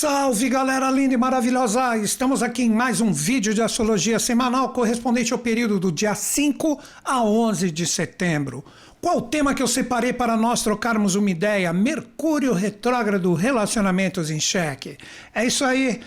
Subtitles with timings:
[0.00, 1.94] Salve galera linda e maravilhosa!
[1.98, 6.80] Estamos aqui em mais um vídeo de astrologia semanal correspondente ao período do dia 5
[7.04, 8.64] a 11 de setembro.
[8.98, 11.70] Qual o tema que eu separei para nós trocarmos uma ideia?
[11.74, 14.96] Mercúrio retrógrado, relacionamentos em xeque.
[15.34, 16.00] É isso aí.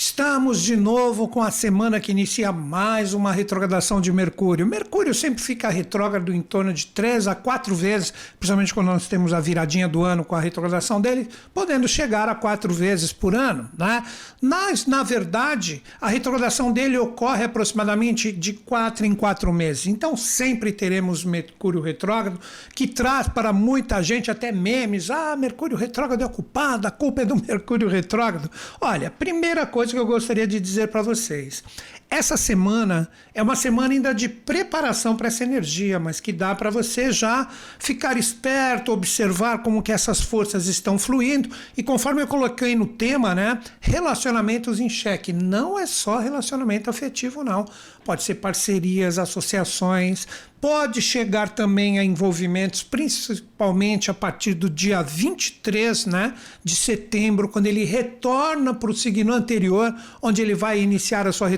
[0.00, 4.64] Estamos de novo com a semana que inicia mais uma retrogradação de Mercúrio.
[4.64, 9.32] Mercúrio sempre fica retrógrado em torno de três a quatro vezes, principalmente quando nós temos
[9.32, 13.68] a viradinha do ano com a retrogradação dele, podendo chegar a quatro vezes por ano.
[13.76, 14.04] Né?
[14.40, 19.88] Mas, na verdade, a retrogradação dele ocorre aproximadamente de quatro em quatro meses.
[19.88, 22.38] Então, sempre teremos Mercúrio retrógrado,
[22.72, 27.24] que traz para muita gente até memes: ah, Mercúrio retrógrado é culpado, a culpa é
[27.24, 28.48] do Mercúrio retrógrado.
[28.80, 31.62] Olha, primeira coisa coisa que eu gostaria de dizer para vocês.
[32.10, 36.70] Essa semana é uma semana ainda de preparação para essa energia, mas que dá para
[36.70, 37.46] você já
[37.78, 43.34] ficar esperto, observar como que essas forças estão fluindo e conforme eu coloquei no tema,
[43.34, 45.34] né, relacionamentos em xeque.
[45.34, 47.66] Não é só relacionamento afetivo não.
[48.06, 50.26] Pode ser parcerias, associações,
[50.60, 57.66] pode chegar também a envolvimentos, principalmente a partir do dia 23 né, de setembro, quando
[57.66, 61.48] ele retorna para o signo anterior, onde ele vai iniciar a sua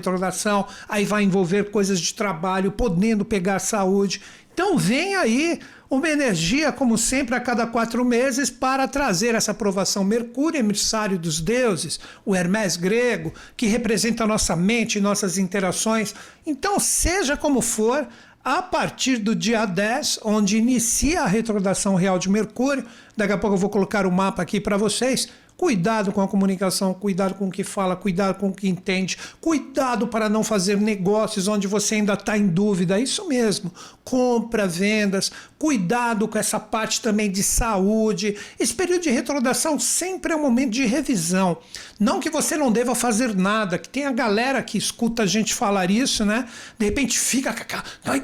[0.41, 4.21] retrogradação, aí vai envolver coisas de trabalho, podendo pegar saúde.
[4.53, 10.03] Então vem aí uma energia, como sempre, a cada quatro meses, para trazer essa aprovação.
[10.03, 16.13] Mercúrio, emissário dos deuses, o Hermes grego, que representa a nossa mente, nossas interações.
[16.45, 18.07] Então, seja como for,
[18.43, 22.85] a partir do dia 10, onde inicia a retrogradação real de Mercúrio.
[23.15, 25.27] Daqui a pouco eu vou colocar o mapa aqui para vocês.
[25.61, 30.07] Cuidado com a comunicação, cuidado com o que fala, cuidado com o que entende, cuidado
[30.07, 32.99] para não fazer negócios onde você ainda está em dúvida.
[32.99, 33.71] Isso mesmo,
[34.03, 38.35] compra, vendas, cuidado com essa parte também de saúde.
[38.59, 41.59] Esse período de retrogradação sempre é um momento de revisão.
[41.99, 45.53] Não que você não deva fazer nada, que tem a galera que escuta a gente
[45.53, 46.49] falar isso, né?
[46.79, 47.55] De repente fica,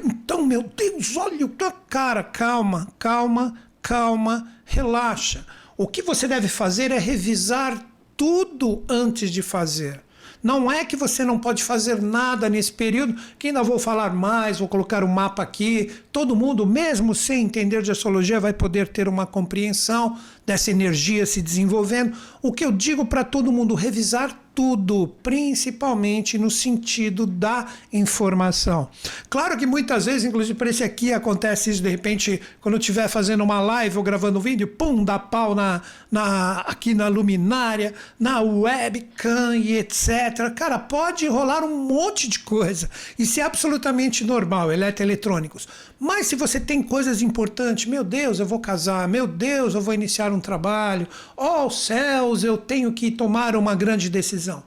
[0.04, 1.52] então, meu Deus, olha o
[1.88, 5.46] cara, calma, calma, calma, relaxa.
[5.80, 7.80] O que você deve fazer é revisar
[8.16, 10.02] tudo antes de fazer.
[10.42, 14.58] Não é que você não pode fazer nada nesse período, que ainda vou falar mais,
[14.58, 15.92] vou colocar o um mapa aqui.
[16.10, 21.42] Todo mundo, mesmo sem entender de astrologia, vai poder ter uma compreensão dessa energia se
[21.42, 22.16] desenvolvendo.
[22.40, 28.88] O que eu digo para todo mundo, revisar tudo, principalmente no sentido da informação.
[29.30, 33.06] Claro que muitas vezes, inclusive para esse aqui, acontece isso de repente, quando eu estiver
[33.06, 37.94] fazendo uma live ou gravando um vídeo, pum, dá pau na, na, aqui na luminária,
[38.18, 40.52] na webcam e etc.
[40.56, 42.90] Cara, pode rolar um monte de coisa.
[43.16, 45.68] Isso é absolutamente normal, eletroeletrônicos.
[46.00, 49.94] Mas se você tem coisas importantes, meu Deus, eu vou casar, meu Deus, eu vou
[49.94, 51.06] iniciar um trabalho,
[51.36, 54.62] oh céus, eu tenho que tomar uma grande decisão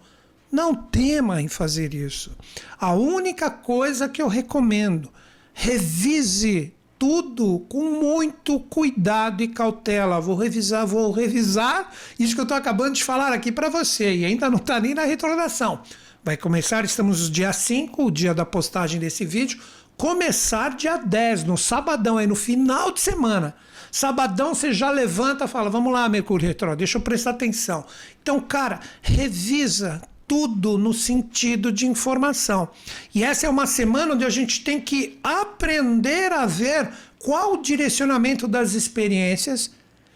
[0.51, 2.31] não tema em fazer isso.
[2.77, 5.09] A única coisa que eu recomendo,
[5.53, 10.19] revise tudo com muito cuidado e cautela.
[10.19, 14.25] Vou revisar, vou revisar isso que eu estou acabando de falar aqui para você e
[14.25, 15.81] ainda não está nem na retrogradação.
[16.23, 19.59] Vai começar, estamos no dia 5, o dia da postagem desse vídeo.
[19.97, 23.55] Começar dia 10, no sabadão, aí no final de semana.
[23.91, 27.85] Sabadão você já levanta e fala: vamos lá, Mercúrio Retro, deixa eu prestar atenção.
[28.21, 32.69] Então, cara, revisa tudo no sentido de informação.
[33.13, 37.61] E essa é uma semana onde a gente tem que aprender a ver qual o
[37.61, 39.71] direcionamento das experiências.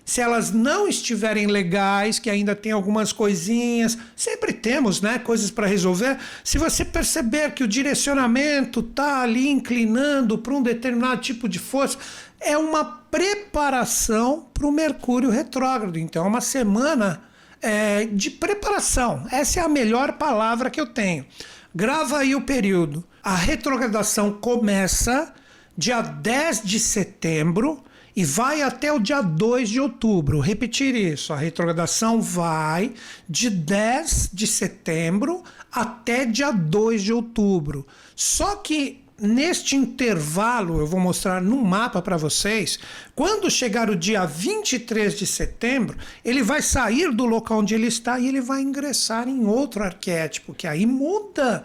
[0.06, 5.66] Se elas não estiverem legais, que ainda tem algumas coisinhas, sempre temos, né, coisas para
[5.66, 6.18] resolver.
[6.44, 11.98] Se você perceber que o direcionamento está ali inclinando para um determinado tipo de força,
[12.46, 15.98] é uma preparação para o Mercúrio retrógrado.
[15.98, 17.24] Então, é uma semana
[17.62, 19.26] é, de preparação.
[19.32, 21.26] Essa é a melhor palavra que eu tenho.
[21.74, 23.04] Grava aí o período.
[23.24, 25.34] A retrogradação começa
[25.76, 27.84] dia 10 de setembro
[28.16, 30.40] e vai até o dia 2 de outubro.
[30.40, 32.94] Repetir isso: a retrogradação vai
[33.28, 37.86] de 10 de setembro até dia 2 de outubro.
[38.16, 42.78] Só que neste intervalo, eu vou mostrar no mapa para vocês,
[43.16, 48.20] quando chegar o dia 23 de setembro, ele vai sair do local onde ele está
[48.20, 51.64] e ele vai ingressar em outro arquétipo, que aí muda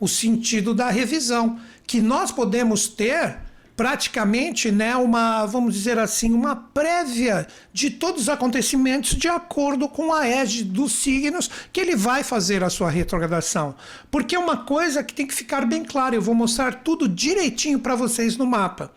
[0.00, 3.45] o sentido da revisão, que nós podemos ter
[3.76, 10.12] praticamente né, uma, vamos dizer assim, uma prévia de todos os acontecimentos de acordo com
[10.12, 13.74] a égide dos signos que ele vai fazer a sua retrogradação.
[14.10, 17.78] Porque é uma coisa que tem que ficar bem clara, eu vou mostrar tudo direitinho
[17.78, 18.90] para vocês no mapa.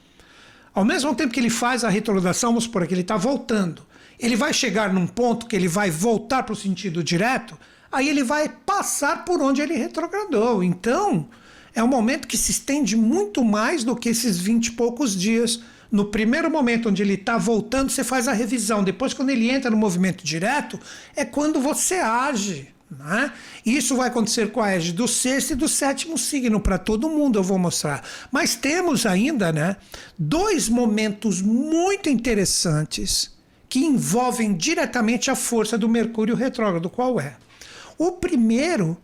[0.74, 3.86] Ao mesmo tempo que ele faz a retrogradação, vamos supor que ele está voltando.
[4.18, 7.58] ele vai chegar num ponto que ele vai voltar para o sentido direto,
[7.92, 10.64] aí ele vai passar por onde ele retrogradou.
[10.64, 11.28] Então,
[11.74, 15.62] é um momento que se estende muito mais do que esses 20 e poucos dias.
[15.92, 18.83] No primeiro momento onde ele está voltando, você faz a revisão.
[18.83, 20.80] Depois, quando ele entra no movimento direto,
[21.16, 22.69] é quando você age.
[22.89, 23.31] Né?
[23.63, 27.38] Isso vai acontecer com a égide do sexto e do sétimo signo, para todo mundo
[27.38, 28.04] eu vou mostrar.
[28.31, 29.75] Mas temos ainda né,
[30.18, 33.38] dois momentos muito interessantes
[33.68, 36.89] que envolvem diretamente a força do Mercúrio retrógrado.
[36.89, 37.36] Qual é?
[37.98, 38.98] O primeiro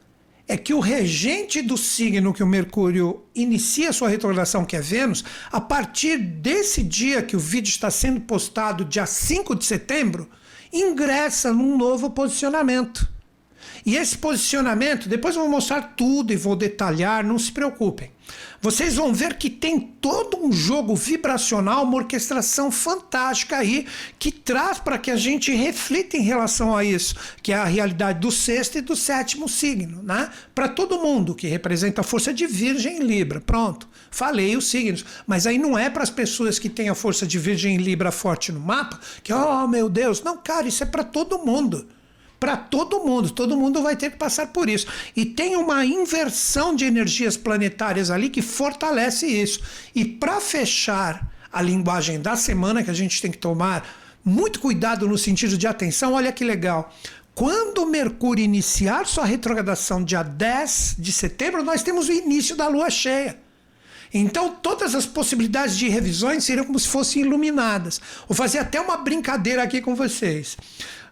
[0.48, 5.24] é que o regente do signo que o Mercúrio inicia sua retrogradação, que é Vênus,
[5.52, 10.30] a partir desse dia que o vídeo está sendo postado, dia 5 de setembro,
[10.72, 13.10] ingressa num novo posicionamento.
[13.86, 18.12] E esse posicionamento, depois eu vou mostrar tudo e vou detalhar, não se preocupem.
[18.62, 23.86] Vocês vão ver que tem todo um jogo vibracional, uma orquestração fantástica aí,
[24.18, 28.20] que traz para que a gente reflita em relação a isso, que é a realidade
[28.20, 30.30] do sexto e do sétimo signo, né?
[30.54, 33.40] Para todo mundo, que representa a força de Virgem e Libra.
[33.40, 35.06] Pronto, falei os signos.
[35.28, 38.12] Mas aí não é para as pessoas que têm a força de Virgem e Libra
[38.12, 41.88] forte no mapa, que, oh meu Deus, não, cara, isso é para todo mundo
[42.40, 43.30] para todo mundo.
[43.30, 44.88] Todo mundo vai ter que passar por isso.
[45.16, 49.62] E tem uma inversão de energias planetárias ali que fortalece isso.
[49.94, 53.88] E para fechar a linguagem da semana, que a gente tem que tomar
[54.24, 56.94] muito cuidado no sentido de atenção, olha que legal.
[57.34, 62.90] Quando Mercúrio iniciar sua retrogradação dia 10 de setembro, nós temos o início da lua
[62.90, 63.38] cheia.
[64.14, 68.00] Então, todas as possibilidades de revisões seriam como se fossem iluminadas.
[68.28, 70.56] Vou fazer até uma brincadeira aqui com vocês.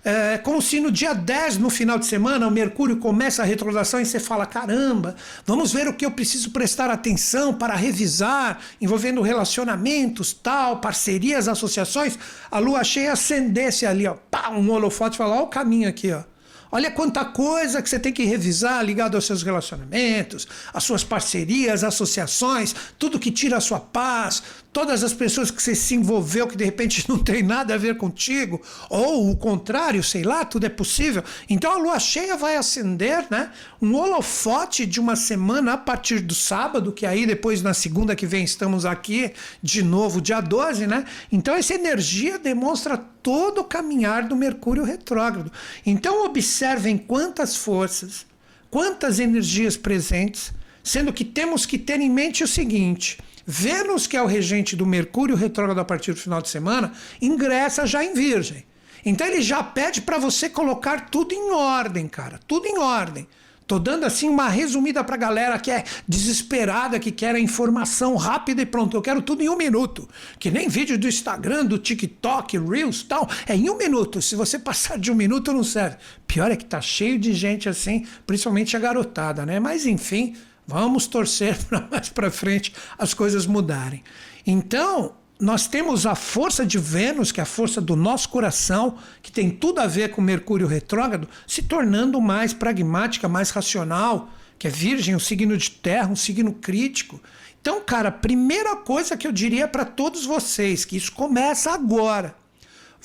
[0.05, 4.01] É como se no dia 10, no final de semana, o Mercúrio começa a retrogradação
[4.01, 5.15] e você fala: caramba,
[5.45, 12.19] vamos ver o que eu preciso prestar atenção para revisar, envolvendo relacionamentos, tal, parcerias, associações.
[12.51, 16.11] A lua cheia acendesse ali, ó, pá, um holofote e fala: ó, o caminho aqui,
[16.11, 16.23] ó.
[16.69, 21.83] Olha quanta coisa que você tem que revisar ligado aos seus relacionamentos, às suas parcerias,
[21.83, 24.41] associações, tudo que tira a sua paz,
[24.73, 27.95] todas as pessoas que você se envolveu que de repente não tem nada a ver
[27.95, 28.59] contigo,
[28.89, 31.23] ou o contrário, sei lá, tudo é possível.
[31.47, 36.33] Então a lua cheia vai acender, né, um holofote de uma semana a partir do
[36.33, 39.31] sábado, que aí depois na segunda que vem estamos aqui
[39.61, 41.05] de novo, dia 12, né?
[41.31, 45.51] Então essa energia demonstra todo o caminhar do Mercúrio retrógrado.
[45.85, 48.25] Então observem quantas forças,
[48.71, 50.51] quantas energias presentes,
[50.83, 54.85] sendo que temos que ter em mente o seguinte: Vênus, que é o regente do
[54.85, 58.65] Mercúrio retrógrado a partir do final de semana, ingressa já em Virgem.
[59.05, 63.27] Então ele já pede para você colocar tudo em ordem, cara, tudo em ordem.
[63.65, 68.61] Tô dando assim uma resumida pra galera que é desesperada, que quer a informação rápida
[68.61, 68.95] e pronto.
[68.95, 70.07] Eu quero tudo em um minuto.
[70.37, 73.27] Que nem vídeo do Instagram, do TikTok, Reels tal.
[73.47, 74.21] É em um minuto.
[74.21, 75.95] Se você passar de um minuto, não serve.
[76.27, 79.59] Pior é que tá cheio de gente assim, principalmente a garotada, né?
[79.59, 80.35] Mas enfim,
[80.67, 84.03] Vamos torcer para mais para frente as coisas mudarem.
[84.45, 89.31] Então, nós temos a força de Vênus, que é a força do nosso coração, que
[89.31, 94.69] tem tudo a ver com Mercúrio retrógrado, se tornando mais pragmática, mais racional, que é
[94.69, 97.19] Virgem, um signo de terra, um signo crítico.
[97.61, 102.35] Então, cara, primeira coisa que eu diria para todos vocês, que isso começa agora.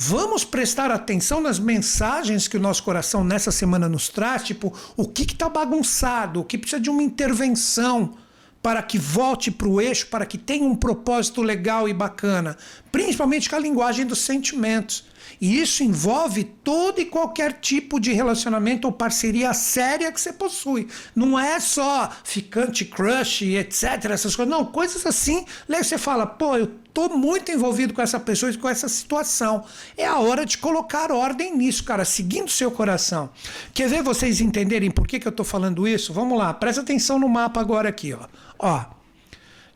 [0.00, 5.08] Vamos prestar atenção nas mensagens que o nosso coração nessa semana nos traz, tipo, o
[5.08, 8.14] que está bagunçado, o que precisa de uma intervenção
[8.62, 12.56] para que volte para o eixo, para que tenha um propósito legal e bacana,
[12.92, 15.04] principalmente com a linguagem dos sentimentos.
[15.40, 20.86] E isso envolve todo e qualquer tipo de relacionamento ou parceria séria que você possui.
[21.14, 24.04] Não é só ficante, crush, etc.
[24.10, 24.50] Essas coisas.
[24.50, 25.44] Não, coisas assim.
[25.68, 29.64] Aí você fala, pô, eu tô muito envolvido com essa pessoa e com essa situação.
[29.96, 33.30] É a hora de colocar ordem nisso, cara, seguindo seu coração.
[33.72, 36.12] Quer ver vocês entenderem por que, que eu tô falando isso?
[36.12, 38.26] Vamos lá, presta atenção no mapa agora aqui, ó.
[38.58, 38.84] Ó.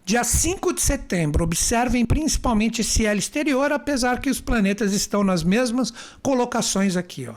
[0.05, 5.45] Dia 5 de setembro, observem principalmente esse L exterior, apesar que os planetas estão nas
[5.45, 7.29] mesmas colocações aqui.
[7.29, 7.35] Ó.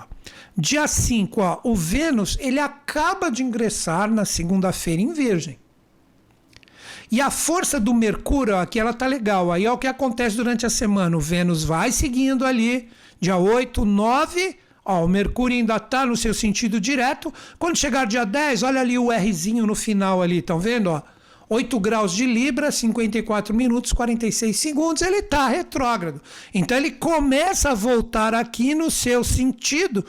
[0.58, 5.60] Dia 5, ó, o Vênus ele acaba de ingressar na segunda-feira em Virgem.
[7.12, 9.52] E a força do Mercúrio, aqui ela tá legal.
[9.52, 11.16] Aí é o que acontece durante a semana.
[11.16, 14.58] O Vênus vai seguindo ali, dia 8, 9.
[14.84, 17.34] Ó, o Mercúrio ainda está no seu sentido direto.
[17.58, 20.92] Quando chegar dia 10, olha ali o Rzinho no final ali, estão vendo?
[20.92, 21.02] Ó?
[21.50, 26.22] 8 graus de Libra, 54 minutos, 46 segundos, ele está retrógrado.
[26.54, 30.04] Então ele começa a voltar aqui no seu sentido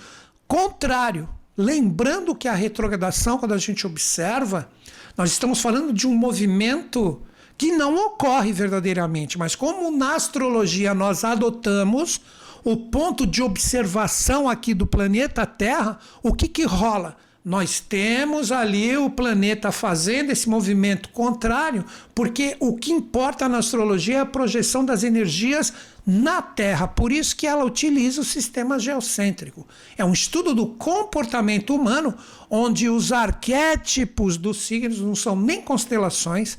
[0.48, 1.28] contrário.
[1.56, 4.68] Lembrando que a retrogradação, quando a gente observa,
[5.16, 7.22] nós estamos falando de um movimento
[7.56, 12.20] que não ocorre verdadeiramente, mas como na astrologia nós adotamos
[12.62, 17.16] o ponto de observação aqui do planeta Terra, o que, que rola?
[17.44, 24.16] Nós temos ali o planeta fazendo esse movimento contrário, porque o que importa na astrologia
[24.16, 25.72] é a projeção das energias
[26.06, 26.86] na Terra.
[26.86, 29.66] Por isso que ela utiliza o sistema geocêntrico.
[29.98, 32.14] É um estudo do comportamento humano,
[32.48, 36.58] onde os arquétipos dos signos não são nem constelações,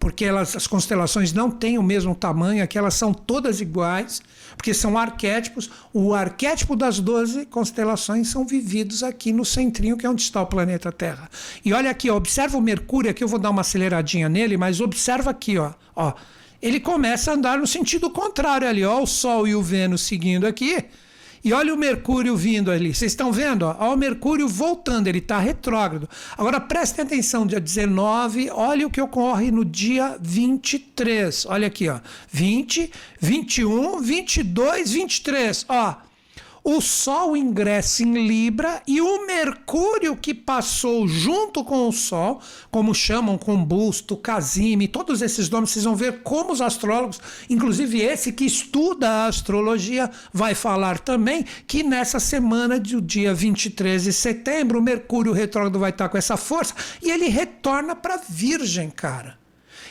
[0.00, 4.20] porque elas, as constelações não têm o mesmo tamanho, aqui elas são todas iguais,
[4.56, 5.70] porque são arquétipos.
[5.92, 10.46] O arquétipo das 12 constelações são vividos aqui no centrinho, que é onde está o
[10.46, 11.28] planeta Terra.
[11.64, 15.30] E olha aqui, observa o Mercúrio, aqui eu vou dar uma aceleradinha nele, mas observa
[15.30, 16.14] aqui, ó, ó.
[16.60, 20.46] Ele começa a andar no sentido contrário ali, ó, o Sol e o Vênus seguindo
[20.46, 20.84] aqui
[21.44, 22.94] e olha o Mercúrio vindo ali.
[22.94, 23.64] Vocês estão vendo?
[23.64, 23.94] Ó?
[23.94, 26.08] O Mercúrio voltando, ele está retrógrado.
[26.36, 31.46] Agora prestem atenção, dia 19, olha o que ocorre no dia 23.
[31.46, 32.00] Olha aqui, ó.
[32.30, 35.66] 20, 21, 22, 23.
[35.68, 36.07] Ó
[36.70, 42.94] o Sol ingressa em Libra e o Mercúrio que passou junto com o Sol, como
[42.94, 48.44] chamam Combusto, Casime, todos esses nomes, vocês vão ver como os astrólogos, inclusive esse que
[48.44, 54.82] estuda a astrologia, vai falar também que nessa semana do dia 23 de setembro, o
[54.82, 59.38] Mercúrio retrógrado vai estar com essa força e ele retorna para Virgem, cara.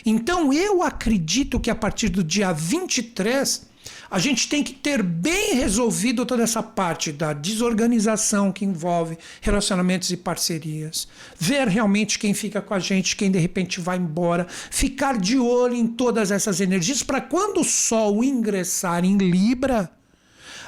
[0.06, 3.66] Então eu acredito que a partir do dia 23
[4.10, 10.10] a gente tem que ter bem resolvido toda essa parte da desorganização que envolve relacionamentos
[10.12, 11.08] e parcerias.
[11.38, 14.48] Ver realmente quem fica com a gente, quem de repente vai embora.
[14.50, 19.92] Ficar de olho em todas essas energias para quando o Sol ingressar em Libra,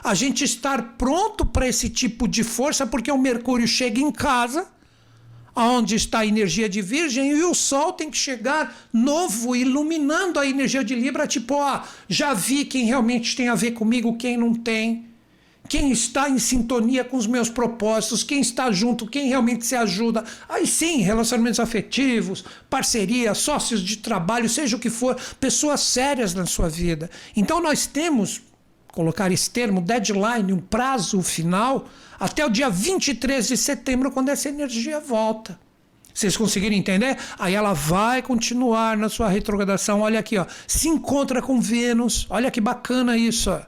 [0.03, 4.67] a gente estar pronto para esse tipo de força, porque o Mercúrio chega em casa
[5.59, 10.47] aonde está a energia de Virgem, e o Sol tem que chegar novo, iluminando a
[10.47, 14.53] energia de Libra, tipo, ó, já vi quem realmente tem a ver comigo, quem não
[14.53, 15.09] tem.
[15.67, 20.23] Quem está em sintonia com os meus propósitos, quem está junto, quem realmente se ajuda.
[20.47, 26.45] Aí sim, relacionamentos afetivos, parceria, sócios de trabalho, seja o que for, pessoas sérias na
[26.45, 27.11] sua vida.
[27.35, 28.41] Então nós temos,
[28.91, 31.87] colocar esse termo, deadline, um prazo final
[32.19, 35.59] até o dia 23 de setembro, quando essa energia volta.
[36.13, 37.17] Vocês conseguiram entender?
[37.37, 40.01] Aí ela vai continuar na sua retrogradação.
[40.01, 40.45] Olha aqui, ó.
[40.67, 42.27] Se encontra com Vênus.
[42.29, 43.49] Olha que bacana isso.
[43.49, 43.61] Ó.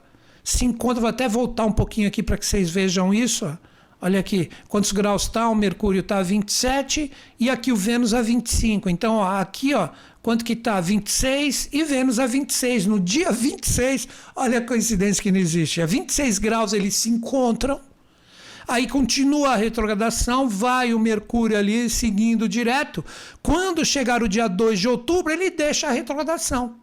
[0.44, 3.46] Se encontra, vou até voltar um pouquinho aqui para que vocês vejam isso.
[3.46, 3.56] Ó.
[4.04, 5.48] Olha aqui, quantos graus está?
[5.48, 8.90] O Mercúrio está a 27 e aqui o Vênus a 25.
[8.90, 9.88] Então, ó, aqui, ó,
[10.22, 10.80] quanto que está?
[10.80, 12.86] 26 e Vênus a 26.
[12.86, 15.82] No dia 26, olha a coincidência que não existe.
[15.82, 17.80] A 26 graus eles se encontram
[18.66, 23.04] Aí continua a retrogradação, vai o Mercúrio ali seguindo direto.
[23.42, 26.76] Quando chegar o dia 2 de outubro, ele deixa a retrogradação.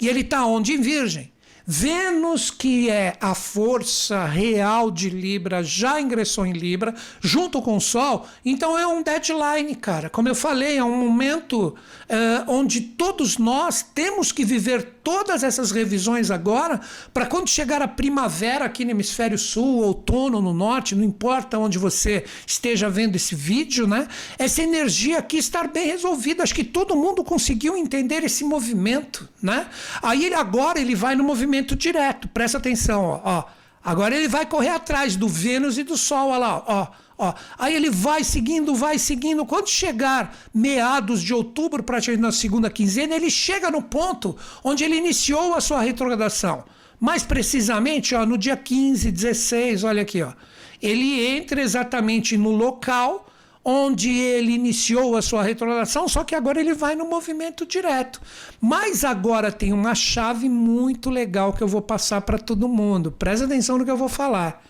[0.00, 0.72] E ele está onde?
[0.72, 1.32] Em Virgem.
[1.72, 7.80] Vênus, que é a força real de Libra, já ingressou em Libra, junto com o
[7.80, 10.10] Sol, então é um deadline, cara.
[10.10, 11.76] Como eu falei, é um momento
[12.08, 16.80] é, onde todos nós temos que viver todas essas revisões agora,
[17.12, 21.78] para quando chegar a primavera aqui no hemisfério sul, outono no norte, não importa onde
[21.78, 24.06] você esteja vendo esse vídeo, né?
[24.38, 26.42] Essa energia aqui estar bem resolvida.
[26.42, 29.66] Acho que todo mundo conseguiu entender esse movimento, né?
[30.02, 32.28] Aí ele agora ele vai no movimento direto.
[32.28, 33.20] Presta atenção, ó.
[33.24, 33.44] ó.
[33.82, 36.86] Agora ele vai correr atrás do Vênus e do Sol, olha lá, ó.
[37.22, 39.44] Ó, aí ele vai seguindo, vai seguindo.
[39.44, 44.34] Quando chegar meados de outubro, praticamente na segunda quinzena, ele chega no ponto
[44.64, 46.64] onde ele iniciou a sua retrogradação.
[46.98, 50.32] Mais precisamente, ó, no dia 15, 16, olha aqui, ó.
[50.80, 53.26] Ele entra exatamente no local
[53.62, 58.18] onde ele iniciou a sua retrogradação, só que agora ele vai no movimento direto.
[58.58, 63.12] Mas agora tem uma chave muito legal que eu vou passar para todo mundo.
[63.12, 64.64] Presta atenção no que eu vou falar.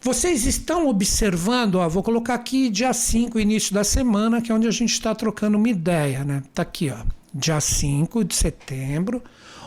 [0.00, 4.68] Vocês estão observando, ó, vou colocar aqui dia 5, início da semana, que é onde
[4.68, 6.40] a gente está trocando uma ideia, né?
[6.54, 9.20] Tá aqui, ó, dia 5 de setembro.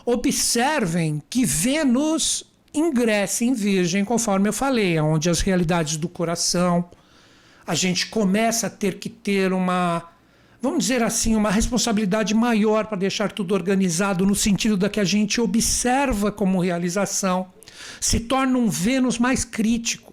[0.06, 6.90] Observem que Vênus ingressa em Virgem, conforme eu falei, onde as realidades do coração,
[7.68, 10.02] a gente começa a ter que ter uma,
[10.62, 15.04] vamos dizer assim, uma responsabilidade maior para deixar tudo organizado no sentido da que a
[15.04, 17.48] gente observa como realização,
[18.00, 20.11] se torna um Vênus mais crítico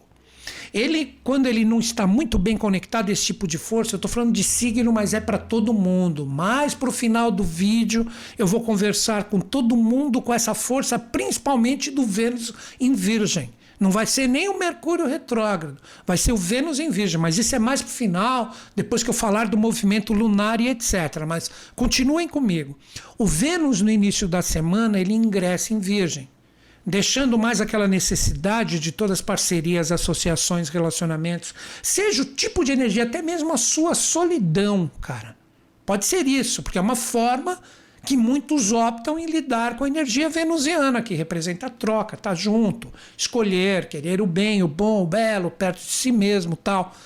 [0.73, 4.33] ele, quando ele não está muito bem conectado esse tipo de força, eu estou falando
[4.33, 6.27] de signo, mas é para todo mundo.
[6.27, 8.07] Mas para o final do vídeo,
[8.37, 13.51] eu vou conversar com todo mundo com essa força, principalmente do Vênus em Virgem.
[13.81, 17.55] Não vai ser nem o Mercúrio retrógrado, vai ser o Vênus em Virgem, mas isso
[17.55, 21.25] é mais para o final, depois que eu falar do movimento lunar e etc.
[21.27, 22.77] Mas continuem comigo.
[23.17, 26.29] O Vênus, no início da semana, ele ingressa em Virgem
[26.89, 33.03] deixando mais aquela necessidade de todas as parcerias, associações, relacionamentos, seja o tipo de energia,
[33.03, 35.37] até mesmo a sua solidão, cara.
[35.85, 37.61] Pode ser isso, porque é uma forma
[38.07, 42.35] que muitos optam em lidar com a energia venusiana, que representa a troca, estar tá
[42.35, 46.97] junto, escolher, querer o bem, o bom, o belo, perto de si mesmo, tal.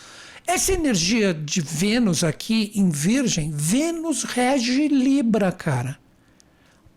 [0.46, 6.01] Essa energia de Vênus aqui em Virgem, Vênus rege Libra, cara.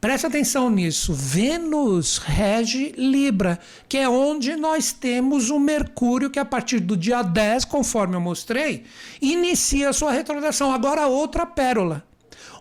[0.05, 1.15] Presta atenção nisso.
[1.15, 3.57] Vênus rege Libra,
[3.89, 8.21] que é onde nós temos o Mercúrio, que a partir do dia 10, conforme eu
[8.21, 8.83] mostrei,
[9.19, 10.71] inicia a sua retrogradação.
[10.71, 12.05] Agora, outra pérola.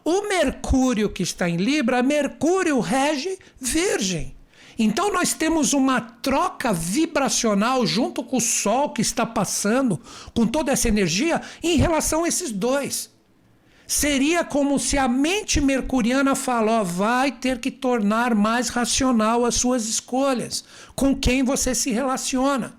[0.03, 4.35] O Mercúrio que está em Libra, Mercúrio rege Virgem.
[4.79, 10.01] Então nós temos uma troca vibracional junto com o Sol que está passando,
[10.35, 13.14] com toda essa energia, em relação a esses dois.
[13.87, 19.57] Seria como se a mente mercuriana fala, ó, vai ter que tornar mais racional as
[19.57, 20.65] suas escolhas,
[20.95, 22.75] com quem você se relaciona.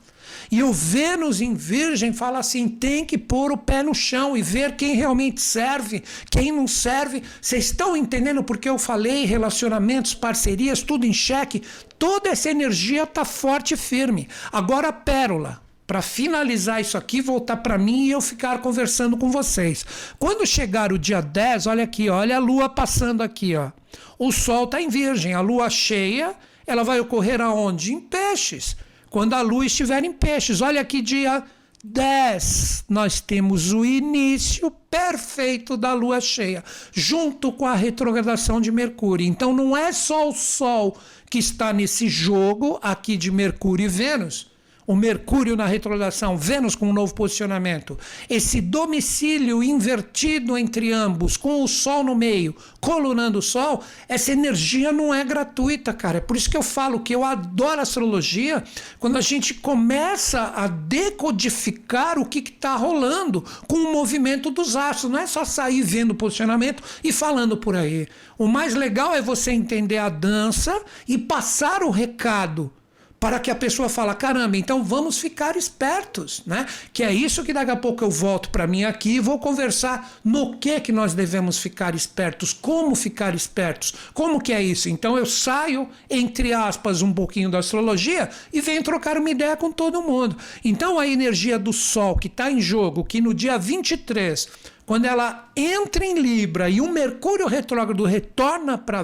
[0.51, 4.41] E o Vênus em Virgem fala assim: tem que pôr o pé no chão e
[4.41, 7.23] ver quem realmente serve, quem não serve.
[7.41, 11.63] Vocês estão entendendo porque eu falei relacionamentos, parcerias, tudo em xeque?
[11.97, 14.27] Toda essa energia está forte e firme.
[14.51, 19.85] Agora, pérola para finalizar isso aqui, voltar para mim e eu ficar conversando com vocês.
[20.17, 23.71] Quando chegar o dia 10, olha aqui, olha a lua passando aqui, ó.
[24.17, 27.93] O sol está em Virgem, a lua cheia, ela vai ocorrer aonde?
[27.93, 28.75] Em Peixes
[29.15, 30.59] quando a lua estiver em peixes.
[30.59, 31.41] Olha aqui, dia
[31.81, 36.61] 10, nós temos o início perfeito da lua cheia,
[36.91, 39.25] junto com a retrogradação de Mercúrio.
[39.25, 40.97] Então não é só o Sol
[41.29, 44.51] que está nesse jogo aqui de Mercúrio e Vênus
[44.87, 47.97] o Mercúrio na retrogradação, Vênus com um novo posicionamento,
[48.29, 54.91] esse domicílio invertido entre ambos, com o Sol no meio, colunando o Sol, essa energia
[54.91, 56.19] não é gratuita, cara.
[56.19, 58.63] É por isso que eu falo que eu adoro astrologia
[58.99, 65.11] quando a gente começa a decodificar o que está rolando com o movimento dos astros.
[65.11, 68.07] Não é só sair vendo o posicionamento e falando por aí.
[68.37, 72.71] O mais legal é você entender a dança e passar o recado
[73.19, 76.65] para que a pessoa fala, caramba, então vamos ficar espertos, né?
[76.93, 80.19] Que é isso que daqui a pouco eu volto para mim aqui e vou conversar
[80.23, 84.89] no que que nós devemos ficar espertos, como ficar espertos, como que é isso.
[84.89, 89.71] Então eu saio entre aspas um pouquinho da astrologia e venho trocar uma ideia com
[89.71, 90.37] todo mundo.
[90.63, 95.49] Então a energia do sol que está em jogo, que no dia 23 quando ela
[95.55, 99.03] entra em Libra e o Mercúrio retrógrado retorna para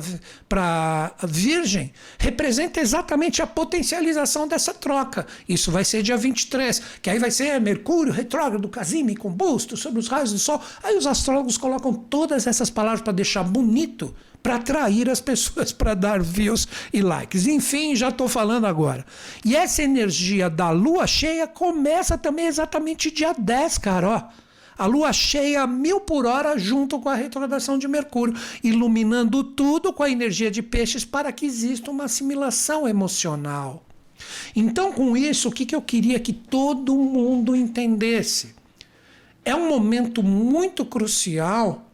[1.20, 5.26] a Virgem, representa exatamente a potencialização dessa troca.
[5.50, 10.08] Isso vai ser dia 23, que aí vai ser Mercúrio retrógrado, Casime, combusto, sobre os
[10.08, 10.62] raios do Sol.
[10.84, 14.13] Aí os astrólogos colocam todas essas palavras para deixar bonito,
[14.44, 17.48] para atrair as pessoas, para dar views e likes.
[17.48, 19.04] Enfim, já estou falando agora.
[19.44, 24.10] E essa energia da lua cheia começa também exatamente dia 10, cara.
[24.10, 24.50] Ó
[24.82, 29.94] a lua cheia a mil por hora junto com a retrogradação de Mercúrio, iluminando tudo
[29.94, 33.84] com a energia de peixes para que exista uma assimilação emocional.
[34.56, 38.56] Então, com isso, o que, que eu queria que todo mundo entendesse?
[39.46, 41.88] É um momento muito crucial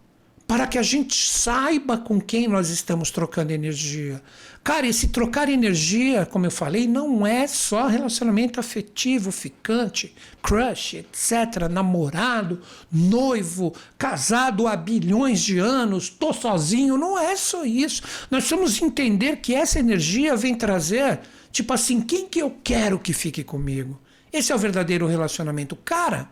[0.48, 4.24] para que a gente saiba com quem nós estamos trocando energia.
[4.68, 11.70] Cara, esse trocar energia, como eu falei, não é só relacionamento afetivo, ficante, crush, etc.,
[11.72, 18.04] namorado, noivo, casado há bilhões de anos, tô sozinho, não é só isso.
[18.30, 23.00] Nós temos que entender que essa energia vem trazer, tipo assim, quem que eu quero
[23.00, 23.98] que fique comigo?
[24.34, 25.78] Esse é o verdadeiro relacionamento.
[25.78, 26.30] Cara,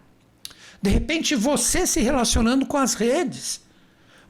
[0.82, 3.65] de repente você se relacionando com as redes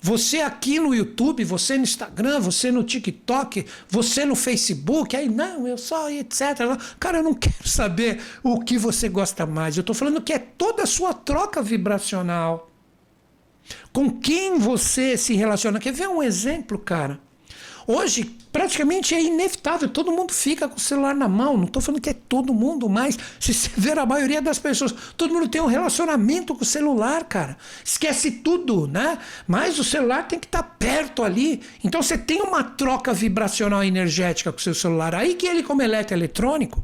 [0.05, 5.67] você aqui no YouTube, você no Instagram, você no TikTok, você no Facebook, aí não,
[5.67, 6.59] eu só, etc.
[6.99, 9.75] Cara, eu não quero saber o que você gosta mais.
[9.75, 12.69] Eu estou falando que é toda a sua troca vibracional.
[13.91, 15.79] Com quem você se relaciona.
[15.79, 17.19] Quer ver um exemplo, cara?
[17.87, 21.55] Hoje, praticamente é inevitável, todo mundo fica com o celular na mão.
[21.55, 24.93] Não estou falando que é todo mundo, mas se você ver a maioria das pessoas,
[25.15, 27.57] todo mundo tem um relacionamento com o celular, cara.
[27.83, 29.19] Esquece tudo, né?
[29.47, 31.61] Mas o celular tem que estar tá perto ali.
[31.83, 35.13] Então você tem uma troca vibracional energética com o seu celular.
[35.13, 36.83] Aí que ele, como eletroeletrônico,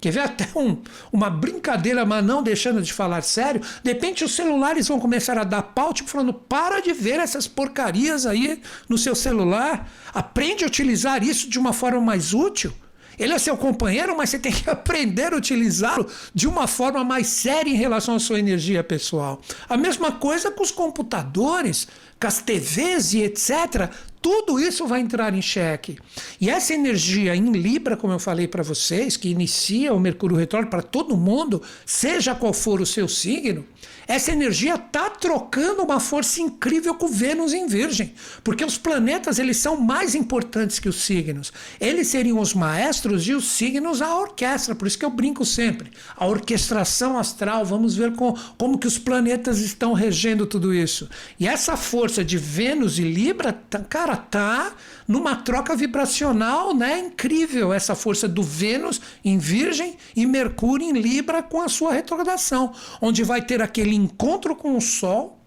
[0.00, 0.78] Quer ver até um,
[1.12, 3.60] uma brincadeira, mas não deixando de falar sério?
[3.82, 7.46] De repente os celulares vão começar a dar pau, tipo, falando: para de ver essas
[7.46, 9.90] porcarias aí no seu celular.
[10.12, 12.72] Aprende a utilizar isso de uma forma mais útil.
[13.18, 17.26] Ele é seu companheiro, mas você tem que aprender a utilizá-lo de uma forma mais
[17.28, 19.40] séria em relação à sua energia pessoal.
[19.68, 21.88] A mesma coisa com os computadores,
[22.20, 23.90] com as TVs e etc.
[24.26, 25.98] Tudo isso vai entrar em xeque.
[26.40, 30.68] E essa energia em Libra, como eu falei para vocês, que inicia o Mercúrio retrógrado
[30.68, 33.64] para todo mundo, seja qual for o seu signo,
[34.08, 39.56] essa energia está trocando uma força incrível com Vênus em Virgem, porque os planetas eles
[39.56, 41.52] são mais importantes que os signos.
[41.80, 45.90] Eles seriam os maestros e os signos a orquestra, por isso que eu brinco sempre.
[46.16, 51.08] A orquestração astral, vamos ver com, como que os planetas estão regendo tudo isso.
[51.38, 54.72] E essa força de Vênus e Libra, tá, cara, tá
[55.06, 56.98] numa troca vibracional, né?
[56.98, 62.72] Incrível essa força do Vênus em Virgem e Mercúrio em Libra com a sua retrogradação,
[63.00, 65.38] onde vai ter aquele encontro com o Sol,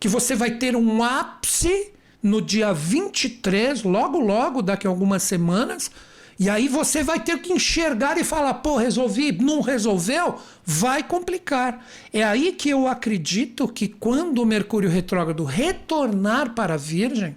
[0.00, 5.90] que você vai ter um ápice no dia 23, logo, logo, daqui a algumas semanas.
[6.38, 10.36] E aí você vai ter que enxergar e falar, pô, resolvi, não resolveu?
[10.64, 11.86] Vai complicar.
[12.12, 17.36] É aí que eu acredito que quando o Mercúrio retrógrado retornar para a Virgem,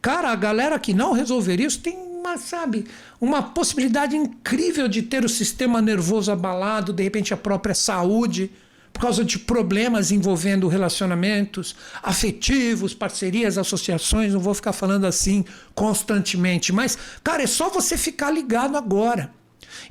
[0.00, 2.86] cara, a galera que não resolver isso tem uma, sabe,
[3.20, 8.50] uma possibilidade incrível de ter o sistema nervoso abalado, de repente a própria saúde
[8.92, 16.72] por causa de problemas envolvendo relacionamentos afetivos, parcerias, associações, não vou ficar falando assim constantemente,
[16.72, 19.30] mas, cara, é só você ficar ligado agora.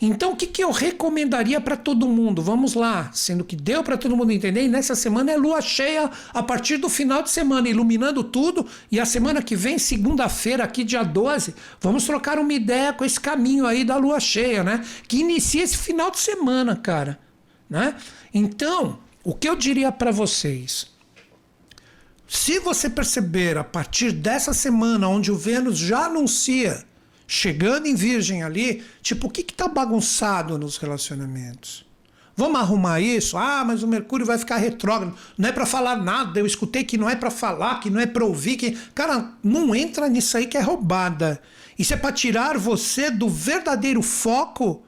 [0.01, 2.41] Então, o que, que eu recomendaria para todo mundo?
[2.41, 6.09] Vamos lá, sendo que deu para todo mundo entender, e nessa semana é lua cheia
[6.33, 10.85] a partir do final de semana, iluminando tudo, e a semana que vem, segunda-feira, aqui
[10.85, 14.85] dia 12, vamos trocar uma ideia com esse caminho aí da lua cheia, né?
[15.07, 17.19] Que inicia esse final de semana, cara.
[17.69, 17.93] Né?
[18.33, 20.87] Então, o que eu diria para vocês?
[22.27, 26.85] Se você perceber a partir dessa semana, onde o Vênus já anuncia,
[27.31, 31.85] chegando em Virgem ali, tipo, o que está bagunçado nos relacionamentos?
[32.35, 33.37] Vamos arrumar isso?
[33.37, 35.15] Ah, mas o Mercúrio vai ficar retrógrado.
[35.37, 36.39] Não é para falar nada.
[36.39, 38.57] Eu escutei que não é para falar, que não é para ouvir.
[38.57, 38.71] Que...
[38.95, 41.39] Cara, não entra nisso aí que é roubada.
[41.77, 44.81] Isso é para tirar você do verdadeiro foco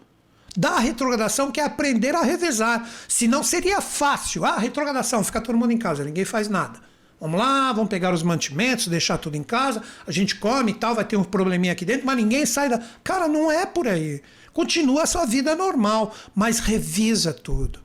[0.57, 2.89] da retrogradação, que é aprender a revezar.
[3.07, 4.45] Senão seria fácil.
[4.45, 6.79] Ah, retrogradação, fica todo mundo em casa, ninguém faz nada.
[7.21, 10.95] Vamos lá, vamos pegar os mantimentos, deixar tudo em casa, a gente come e tal,
[10.95, 12.81] vai ter um probleminha aqui dentro, mas ninguém sai da.
[13.03, 14.23] Cara, não é por aí.
[14.51, 17.79] Continua a sua vida normal, mas revisa tudo.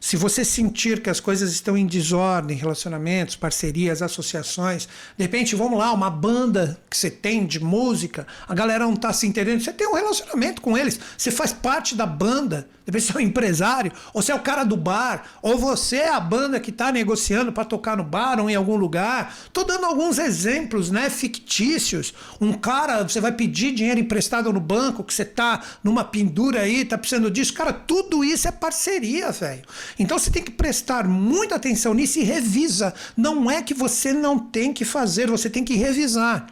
[0.00, 5.78] Se você sentir que as coisas estão em desordem, relacionamentos, parcerias, associações, de repente, vamos
[5.78, 9.72] lá, uma banda que você tem de música, a galera não está se entendendo, você
[9.72, 13.92] tem um relacionamento com eles, você faz parte da banda, depende se é um empresário,
[14.12, 17.52] ou se é o cara do bar, ou você é a banda que está negociando
[17.52, 19.36] para tocar no bar ou em algum lugar.
[19.52, 22.14] Tô dando alguns exemplos, né, fictícios.
[22.40, 26.84] Um cara, você vai pedir dinheiro emprestado no banco, que você tá numa pendura aí,
[26.84, 27.54] tá precisando disso.
[27.54, 29.62] Cara, tudo isso é parceria, velho.
[29.98, 32.94] Então você tem que prestar muita atenção nisso e revisa.
[33.16, 36.46] Não é que você não tem que fazer, você tem que revisar.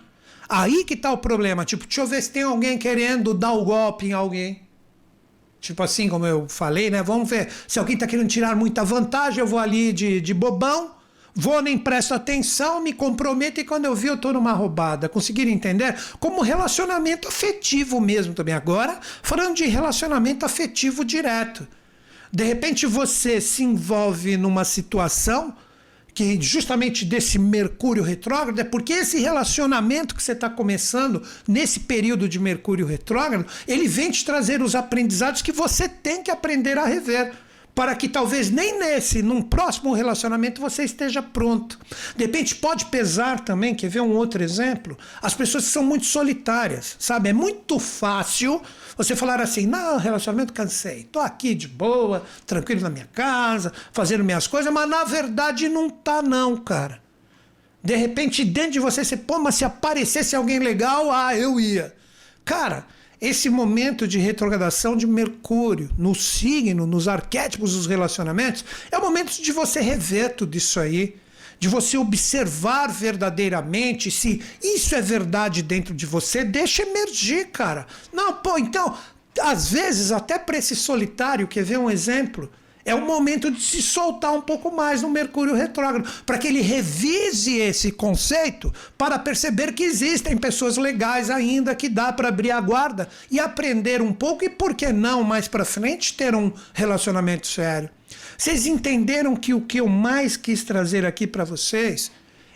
[0.49, 1.65] Aí que tá o problema.
[1.65, 4.70] Tipo, deixa eu ver se tem alguém querendo dar o golpe em alguém.
[5.61, 7.03] Tipo assim, como eu falei, né?
[7.03, 7.49] Vamos ver.
[7.69, 10.93] Se alguém está querendo tirar muita vantagem, eu vou ali de, de bobão,
[11.35, 15.09] vou, nem presto atenção, me comprometo e quando eu vi, eu estou numa roubada.
[15.09, 15.95] Conseguiram entender?
[16.19, 18.55] Como relacionamento afetivo mesmo também.
[18.55, 21.69] Agora, falando de relacionamento afetivo direto.
[22.33, 25.55] De repente você se envolve numa situação
[26.15, 32.29] que justamente desse Mercúrio retrógrado é porque esse relacionamento que você está começando nesse período
[32.29, 36.85] de Mercúrio retrógrado, ele vem te trazer os aprendizados que você tem que aprender a
[36.85, 37.33] rever
[37.81, 41.79] para que talvez nem nesse, num próximo relacionamento, você esteja pronto.
[42.15, 44.99] De repente pode pesar também, quer ver um outro exemplo?
[45.23, 47.31] As pessoas que são muito solitárias, sabe?
[47.31, 48.61] É muito fácil
[48.99, 54.23] você falar assim: não, relacionamento cansei, tô aqui de boa, tranquilo na minha casa, fazendo
[54.25, 57.01] minhas coisas, mas na verdade não tá, não, cara.
[57.83, 61.97] De repente, dentro de você, você, pô, mas se aparecesse alguém legal, ah, eu ia.
[62.45, 62.85] Cara,
[63.21, 69.31] esse momento de retrogradação de Mercúrio no signo, nos arquétipos dos relacionamentos, é o momento
[69.31, 71.17] de você rever tudo isso aí,
[71.59, 77.87] de você observar verdadeiramente se isso é verdade dentro de você, deixa emergir, cara.
[78.11, 78.97] Não, pô, então,
[79.39, 82.51] às vezes, até para esse solitário, quer ver um exemplo?
[82.85, 86.61] É o momento de se soltar um pouco mais no Mercúrio retrógrado, para que ele
[86.61, 92.61] revise esse conceito para perceber que existem pessoas legais ainda que dá para abrir a
[92.61, 97.47] guarda e aprender um pouco e por que não mais para frente ter um relacionamento
[97.47, 97.91] sério.
[98.37, 102.11] Vocês entenderam que o que eu mais quis trazer aqui para vocês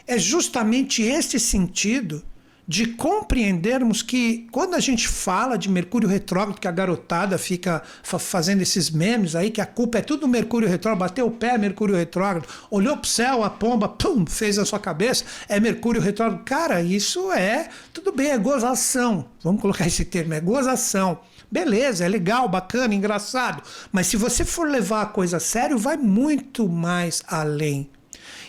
[0.06, 2.22] é justamente esse sentido
[2.66, 8.18] de compreendermos que quando a gente fala de Mercúrio retrógrado, que a garotada fica fa
[8.18, 11.94] fazendo esses memes aí, que a culpa é tudo Mercúrio retrógrado, bateu o pé, Mercúrio
[11.94, 16.42] retrógrado, olhou pro céu, a pomba, pum, fez a sua cabeça, é Mercúrio retrógrado.
[16.44, 19.26] Cara, isso é, tudo bem, é gozação.
[19.42, 21.18] Vamos colocar esse termo, é gozação.
[21.50, 23.62] Beleza, é legal, bacana, engraçado.
[23.92, 27.90] Mas se você for levar a coisa a sério, vai muito mais além.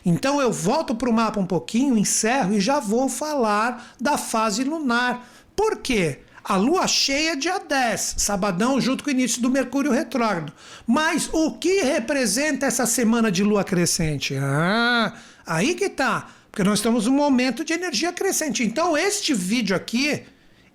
[0.06, 4.64] Então eu volto para o mapa um pouquinho, encerro e já vou falar da fase
[4.64, 5.28] lunar.
[5.56, 6.20] Por quê?
[6.44, 10.54] A lua cheia dia 10, sabadão, junto com o início do Mercúrio retrógrado.
[10.86, 14.36] Mas o que representa essa semana de lua crescente?
[14.40, 15.12] Ah,
[15.44, 16.30] aí que tá.
[16.52, 18.64] Porque nós estamos num momento de energia crescente.
[18.64, 20.22] Então, este vídeo aqui,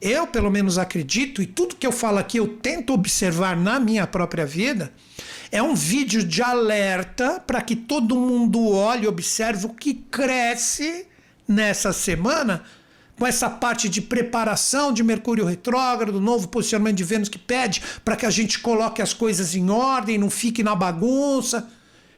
[0.01, 4.09] eu pelo menos acredito, e tudo que eu falo aqui eu tento observar na minha
[4.09, 4.93] própria vida,
[5.53, 11.07] é um vídeo de alerta para que todo mundo olhe e observe o que cresce
[11.47, 12.63] nessa semana
[13.19, 18.17] com essa parte de preparação de Mercúrio retrógrado, novo posicionamento de Vênus que pede para
[18.17, 21.69] que a gente coloque as coisas em ordem, não fique na bagunça.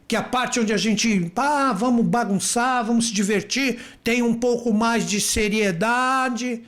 [0.07, 4.73] Que a parte onde a gente, ah, vamos bagunçar, vamos se divertir, tem um pouco
[4.73, 6.63] mais de seriedade.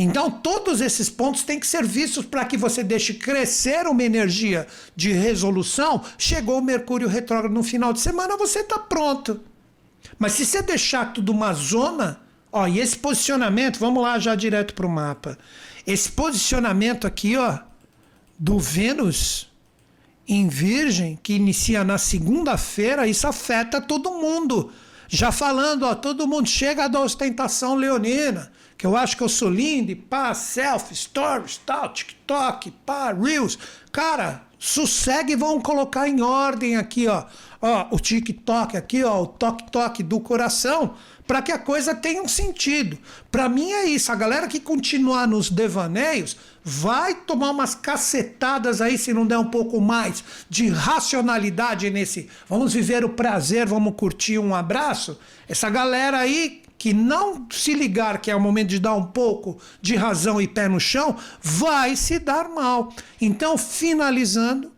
[0.00, 4.64] Então, todos esses pontos têm que ser vistos para que você deixe crescer uma energia
[4.94, 6.04] de resolução.
[6.16, 9.40] Chegou o Mercúrio retrógrado no final de semana, você está pronto.
[10.16, 12.20] Mas se você deixar tudo uma zona,
[12.52, 15.36] ó, e esse posicionamento, vamos lá já direto para o mapa.
[15.84, 17.58] Esse posicionamento aqui, ó,
[18.38, 19.50] do Vênus
[20.28, 24.70] em Virgem, que inicia na segunda-feira, isso afeta todo mundo.
[25.08, 29.50] Já falando, ó, todo mundo chega da ostentação leonina que eu acho que eu sou
[29.50, 33.58] lindo, pá, selfie, stories, tal, TikTok, pá, reels.
[33.90, 37.24] Cara, sossegue e vão colocar em ordem aqui, ó.
[37.60, 40.94] Ó, o TikTok aqui, ó, o toque-toque do coração,
[41.26, 42.96] para que a coisa tenha um sentido.
[43.32, 44.12] Para mim é isso.
[44.12, 49.50] A galera que continuar nos devaneios vai tomar umas cacetadas aí se não der um
[49.50, 52.30] pouco mais de racionalidade nesse.
[52.48, 55.18] Vamos viver o prazer, vamos curtir um abraço.
[55.48, 59.58] Essa galera aí que não se ligar que é o momento de dar um pouco
[59.82, 62.94] de razão e pé no chão, vai se dar mal.
[63.20, 64.70] Então, finalizando,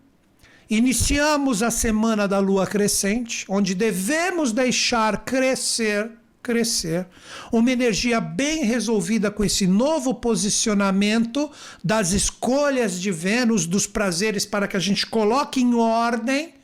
[0.68, 6.10] iniciamos a semana da lua crescente, onde devemos deixar crescer
[6.42, 7.06] crescer.
[7.52, 11.50] Uma energia bem resolvida com esse novo posicionamento
[11.84, 16.54] das escolhas de Vênus, dos prazeres, para que a gente coloque em ordem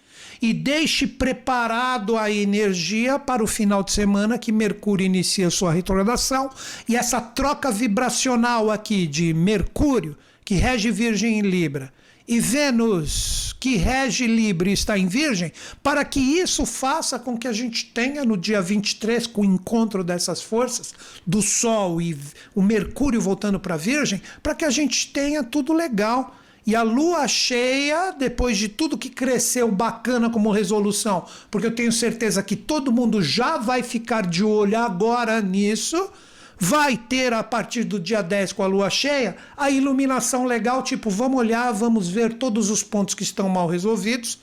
[0.41, 6.51] e deixe preparado a energia para o final de semana que Mercúrio inicia sua retrogradação.
[6.89, 11.93] E essa troca vibracional aqui de Mercúrio, que rege Virgem em Libra,
[12.29, 17.47] e Vênus, que rege Libra e está em Virgem, para que isso faça com que
[17.47, 20.93] a gente tenha no dia 23, com o encontro dessas forças,
[21.27, 22.19] do Sol e
[22.55, 27.29] o Mercúrio voltando para Virgem, para que a gente tenha tudo legal e a lua
[27.29, 32.91] cheia, depois de tudo que cresceu bacana como resolução, porque eu tenho certeza que todo
[32.91, 36.11] mundo já vai ficar de olho agora nisso,
[36.59, 41.09] vai ter a partir do dia 10 com a lua cheia a iluminação legal, tipo,
[41.09, 44.41] vamos olhar, vamos ver todos os pontos que estão mal resolvidos,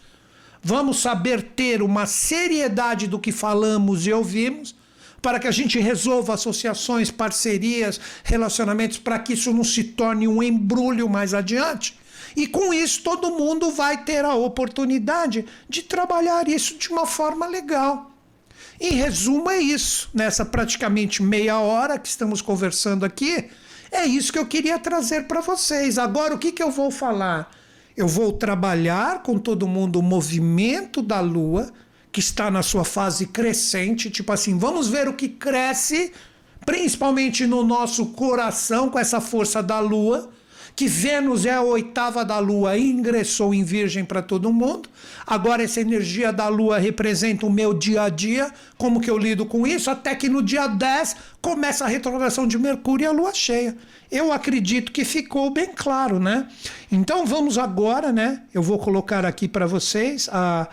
[0.63, 4.73] vamos saber ter uma seriedade do que falamos e ouvimos
[5.21, 10.43] para que a gente resolva associações, parcerias, relacionamentos, para que isso não se torne um
[10.43, 11.97] embrulho mais adiante.
[12.35, 17.45] E com isso, todo mundo vai ter a oportunidade de trabalhar isso de uma forma
[17.45, 18.11] legal.
[18.79, 20.09] Em resumo, é isso.
[20.13, 23.49] Nessa praticamente meia hora que estamos conversando aqui,
[23.91, 25.97] é isso que eu queria trazer para vocês.
[25.97, 27.51] Agora, o que, que eu vou falar?
[27.95, 31.71] Eu vou trabalhar com todo mundo o movimento da Lua,
[32.11, 34.09] que está na sua fase crescente.
[34.09, 36.11] Tipo assim, vamos ver o que cresce,
[36.65, 40.31] principalmente no nosso coração, com essa força da Lua
[40.75, 44.89] que Vênus é a oitava da Lua ingressou em Virgem para todo mundo.
[45.25, 49.45] Agora essa energia da Lua representa o meu dia a dia, como que eu lido
[49.45, 53.33] com isso, até que no dia 10 começa a retrogradação de Mercúrio e a Lua
[53.33, 53.77] cheia.
[54.11, 56.47] Eu acredito que ficou bem claro, né?
[56.91, 58.41] Então vamos agora, né?
[58.53, 60.67] Eu vou colocar aqui para vocês a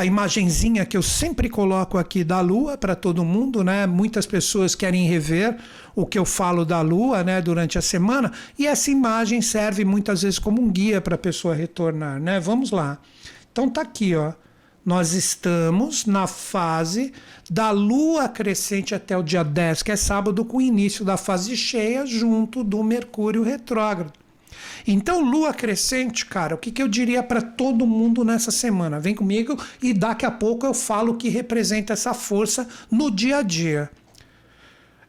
[0.00, 3.86] a imagenzinha que eu sempre coloco aqui da Lua para todo mundo, né?
[3.86, 5.56] Muitas pessoas querem rever
[5.94, 10.22] o que eu falo da Lua, né, durante a semana, e essa imagem serve muitas
[10.22, 12.38] vezes como um guia para a pessoa retornar, né?
[12.40, 12.98] Vamos lá.
[13.52, 14.32] Então tá aqui, ó.
[14.84, 17.12] Nós estamos na fase
[17.50, 21.54] da lua crescente até o dia 10, que é sábado, com o início da fase
[21.56, 24.12] cheia, junto do Mercúrio retrógrado.
[24.86, 28.98] Então, lua crescente, cara, o que, que eu diria para todo mundo nessa semana?
[28.98, 33.38] Vem comigo e daqui a pouco eu falo o que representa essa força no dia
[33.38, 33.90] a dia.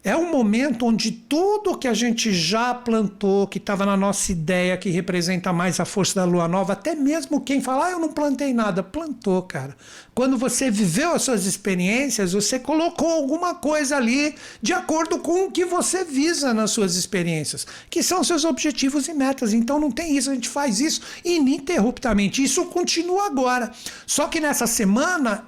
[0.04, 4.76] É um momento onde tudo que a gente já plantou, que estava na nossa ideia,
[4.76, 8.12] que representa mais a força da lua nova, até mesmo quem fala, ah, eu não
[8.12, 9.78] plantei nada, plantou, cara.
[10.16, 15.52] Quando você viveu as suas experiências, você colocou alguma coisa ali de acordo com o
[15.52, 19.54] que você visa nas suas experiências, que são seus objetivos e metas.
[19.54, 22.42] Então não tem isso, a gente faz isso ininterruptamente.
[22.42, 23.72] Isso continua agora.
[24.08, 25.46] Só que nessa semana,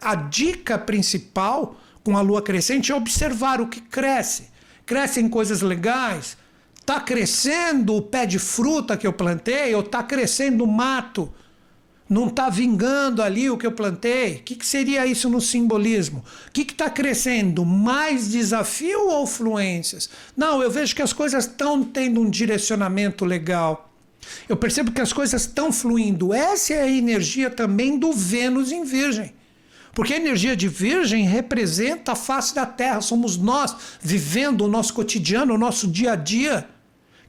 [0.00, 4.44] a dica principal com a lua crescente é observar o que cresce.
[4.86, 6.36] Crescem coisas legais?
[6.78, 11.34] Está crescendo o pé de fruta que eu plantei ou está crescendo o mato?
[12.08, 14.36] Não está vingando ali o que eu plantei?
[14.36, 16.24] O que, que seria isso no simbolismo?
[16.46, 17.64] O que está crescendo?
[17.64, 20.08] Mais desafio ou fluências?
[20.36, 23.92] Não, eu vejo que as coisas estão tendo um direcionamento legal.
[24.48, 26.32] Eu percebo que as coisas estão fluindo.
[26.32, 29.34] Essa é a energia também do Vênus em Virgem.
[29.96, 34.92] Porque a energia de Virgem representa a face da Terra, somos nós vivendo o nosso
[34.92, 36.68] cotidiano, o nosso dia a dia,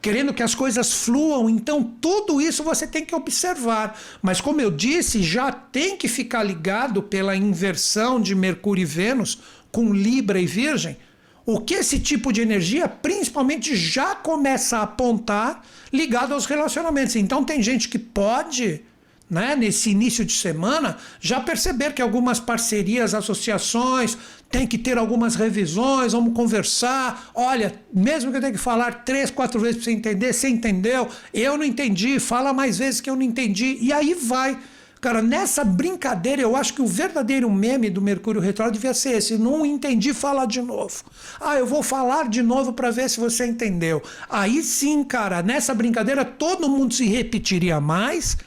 [0.02, 1.50] querendo que as coisas fluam.
[1.50, 3.98] Então, tudo isso você tem que observar.
[4.22, 9.40] Mas, como eu disse, já tem que ficar ligado pela inversão de Mercúrio e Vênus
[9.72, 10.98] com Libra e Virgem.
[11.46, 17.16] O que esse tipo de energia principalmente já começa a apontar ligado aos relacionamentos.
[17.16, 18.82] Então, tem gente que pode
[19.30, 24.18] né, nesse início de semana, já perceber que algumas parcerias, associações,
[24.50, 27.32] tem que ter algumas revisões, vamos conversar.
[27.36, 31.10] Olha, mesmo que eu tenha que falar três, quatro vezes para você entender, você entendeu,
[31.34, 34.58] eu não entendi, fala mais vezes que eu não entendi, e aí vai.
[35.00, 39.38] Cara, nessa brincadeira, eu acho que o verdadeiro meme do Mercúrio Retrógrado devia ser esse.
[39.38, 41.04] Não entendi, fala de novo.
[41.40, 44.02] Ah, eu vou falar de novo para ver se você entendeu.
[44.28, 48.38] Aí sim, cara, nessa brincadeira todo mundo se repetiria mais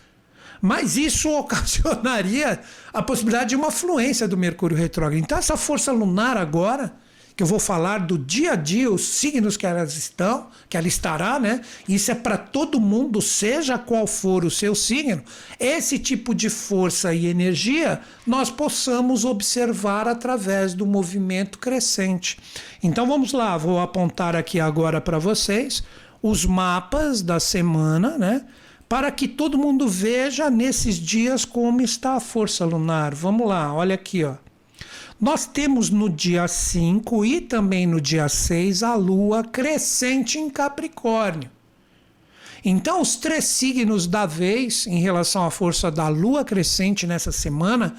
[0.61, 2.61] mas isso ocasionaria
[2.93, 5.21] a possibilidade de uma fluência do Mercúrio retrógrado.
[5.21, 6.93] Então, essa força lunar agora,
[7.37, 10.87] que eu vou falar do dia a dia, os signos que elas estão, que ela
[10.87, 11.63] estará, né?
[11.89, 15.23] Isso é para todo mundo, seja qual for o seu signo.
[15.59, 22.39] Esse tipo de força e energia nós possamos observar através do movimento crescente.
[22.83, 25.83] Então vamos lá, vou apontar aqui agora para vocês
[26.23, 28.45] os mapas da semana, né?
[28.91, 33.15] Para que todo mundo veja nesses dias como está a força lunar.
[33.15, 34.35] Vamos lá, olha aqui, ó.
[35.21, 41.49] Nós temos no dia 5 e também no dia 6 a lua crescente em Capricórnio.
[42.65, 47.95] Então, os três signos da vez em relação à força da lua crescente nessa semana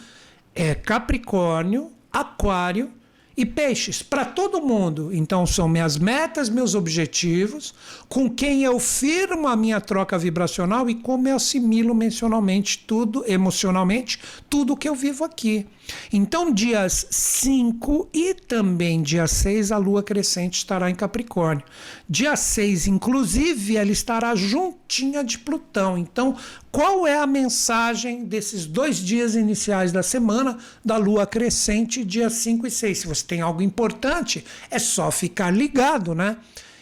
[0.54, 2.91] é Capricórnio, Aquário
[3.36, 5.10] e peixes para todo mundo.
[5.13, 7.74] Então são minhas metas, meus objetivos,
[8.10, 14.20] com quem eu firmo a minha troca vibracional e como eu assimilo mencionalmente tudo, emocionalmente,
[14.50, 15.65] tudo que eu vivo aqui.
[16.12, 21.63] Então, dias 5 e também dia 6, a lua crescente estará em Capricórnio.
[22.10, 25.98] Dia 6, inclusive, ela estará juntinha de Plutão.
[25.98, 26.36] Então,
[26.72, 32.67] qual é a mensagem desses dois dias iniciais da semana da lua crescente, dia 5
[32.67, 33.00] e 6?
[33.00, 36.38] Se você tem algo importante, é só ficar ligado, né?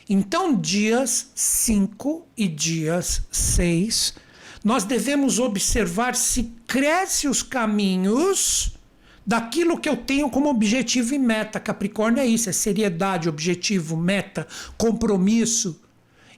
[0.10, 4.16] Então, dias 5 e dias 6,
[4.64, 8.79] nós devemos observar se cresce os caminhos
[9.30, 11.60] daquilo que eu tenho como objetivo e meta.
[11.60, 15.80] Capricórnio é isso: é seriedade, objetivo, meta, compromisso.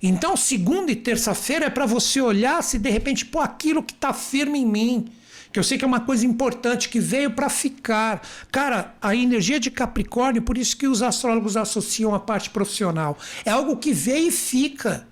[0.04, 4.12] Então, segunda e terça-feira é para você olhar se de repente, pô, aquilo que está
[4.12, 5.08] firme em mim,
[5.54, 8.22] que eu sei que é uma coisa importante, que veio para ficar.
[8.52, 13.52] Cara, a energia de Capricórnio, por isso que os astrólogos associam a parte profissional, é
[13.52, 15.08] algo que veio e fica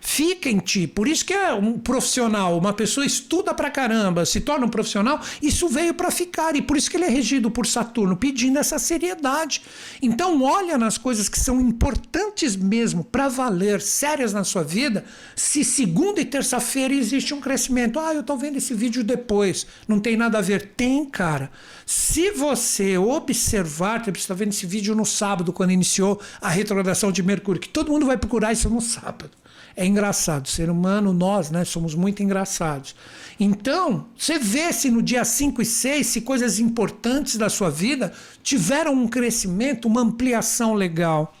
[0.00, 0.86] fica em ti.
[0.86, 5.20] Por isso que é um profissional, uma pessoa estuda pra caramba, se torna um profissional,
[5.42, 8.78] isso veio para ficar e por isso que ele é regido por Saturno, pedindo essa
[8.78, 9.62] seriedade.
[10.02, 15.04] Então olha nas coisas que são importantes mesmo para valer, sérias na sua vida,
[15.36, 17.98] se segunda e terça-feira existe um crescimento.
[17.98, 20.72] Ah, eu tô vendo esse vídeo depois, não tem nada a ver.
[20.76, 21.50] Tem, cara.
[21.84, 27.22] Se você observar, você está vendo esse vídeo no sábado, quando iniciou a retrogradação de
[27.22, 29.39] Mercúrio, que todo mundo vai procurar isso no sábado.
[29.80, 30.44] É engraçado.
[30.44, 32.94] O ser humano, nós, né, somos muito engraçados.
[33.40, 38.12] Então, você vê se no dia 5 e 6, se coisas importantes da sua vida
[38.42, 41.34] tiveram um crescimento, uma ampliação legal.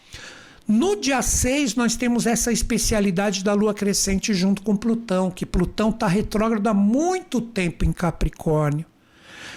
[0.66, 5.90] No dia 6, nós temos essa especialidade da lua crescente junto com Plutão, que Plutão
[5.90, 8.86] está retrógrado há muito tempo em Capricórnio.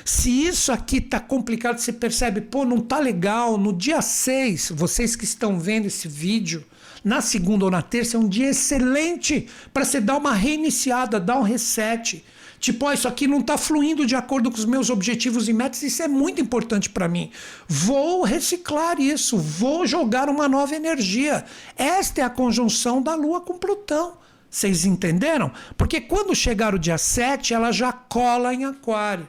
[0.04, 3.58] Se isso aqui está complicado, você percebe, pô, não tá legal.
[3.58, 6.66] No dia 6, vocês que estão vendo esse vídeo,
[7.04, 11.38] na segunda ou na terça é um dia excelente para você dar uma reiniciada, dar
[11.38, 12.24] um reset
[12.64, 15.84] Tipo, ó, isso aqui não está fluindo de acordo com os meus objetivos e metas,
[15.84, 17.30] isso é muito importante para mim.
[17.68, 21.44] Vou reciclar isso, vou jogar uma nova energia.
[21.76, 24.18] Esta é a conjunção da Lua com Plutão.
[24.50, 25.52] Vocês entenderam?
[25.76, 29.28] Porque quando chegar o dia 7, ela já cola em Aquário.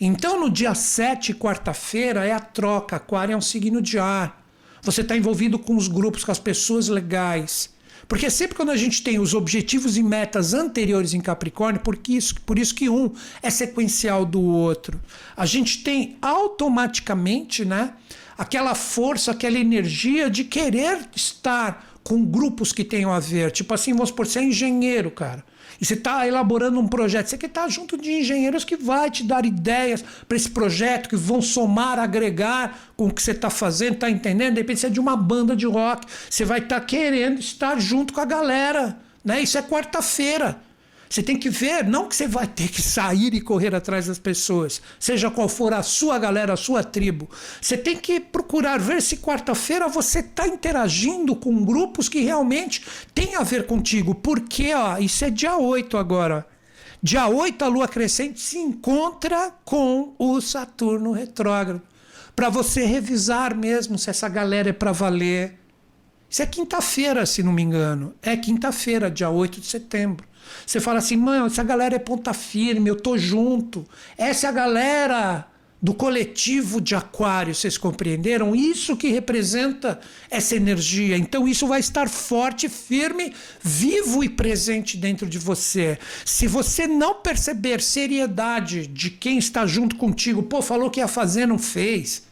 [0.00, 2.96] Então, no dia 7, quarta-feira, é a troca.
[2.96, 4.43] Aquário é um signo de ar.
[4.84, 7.72] Você está envolvido com os grupos, com as pessoas legais.
[8.06, 12.34] Porque sempre quando a gente tem os objetivos e metas anteriores em Capricórnio, porque isso,
[12.42, 13.10] por isso que um
[13.42, 15.00] é sequencial do outro,
[15.36, 17.94] a gente tem automaticamente né,
[18.36, 23.50] aquela força, aquela energia de querer estar com grupos que tenham a ver.
[23.50, 25.42] Tipo assim, vamos por ser engenheiro, cara.
[25.80, 29.24] E você está elaborando um projeto, você quer estar junto de engenheiros que vai te
[29.24, 33.96] dar ideias para esse projeto, que vão somar, agregar com o que você está fazendo,
[33.96, 34.54] tá entendendo?
[34.54, 37.78] De repente você é de uma banda de rock, você vai estar tá querendo estar
[37.80, 38.98] junto com a galera.
[39.24, 39.40] Né?
[39.40, 40.58] Isso é quarta-feira.
[41.14, 44.18] Você tem que ver, não que você vai ter que sair e correr atrás das
[44.18, 47.30] pessoas, seja qual for a sua galera, a sua tribo.
[47.60, 52.84] Você tem que procurar ver se quarta-feira você está interagindo com grupos que realmente
[53.14, 54.12] têm a ver contigo.
[54.12, 56.44] Porque, ó, isso é dia 8 agora.
[57.00, 61.80] Dia 8 a lua crescente se encontra com o Saturno retrógrado.
[62.34, 65.60] Para você revisar mesmo se essa galera é para valer.
[66.28, 68.12] Isso é quinta-feira, se não me engano.
[68.20, 70.33] É quinta-feira, dia 8 de setembro.
[70.66, 73.86] Você fala assim, mano, essa galera é ponta firme, eu tô junto.
[74.16, 75.46] Essa é a galera
[75.84, 78.56] do coletivo de aquário, vocês compreenderam?
[78.56, 81.14] Isso que representa essa energia.
[81.14, 85.98] Então isso vai estar forte, firme, vivo e presente dentro de você.
[86.24, 91.44] Se você não perceber seriedade de quem está junto contigo, pô, falou que ia fazer,
[91.44, 92.22] não fez.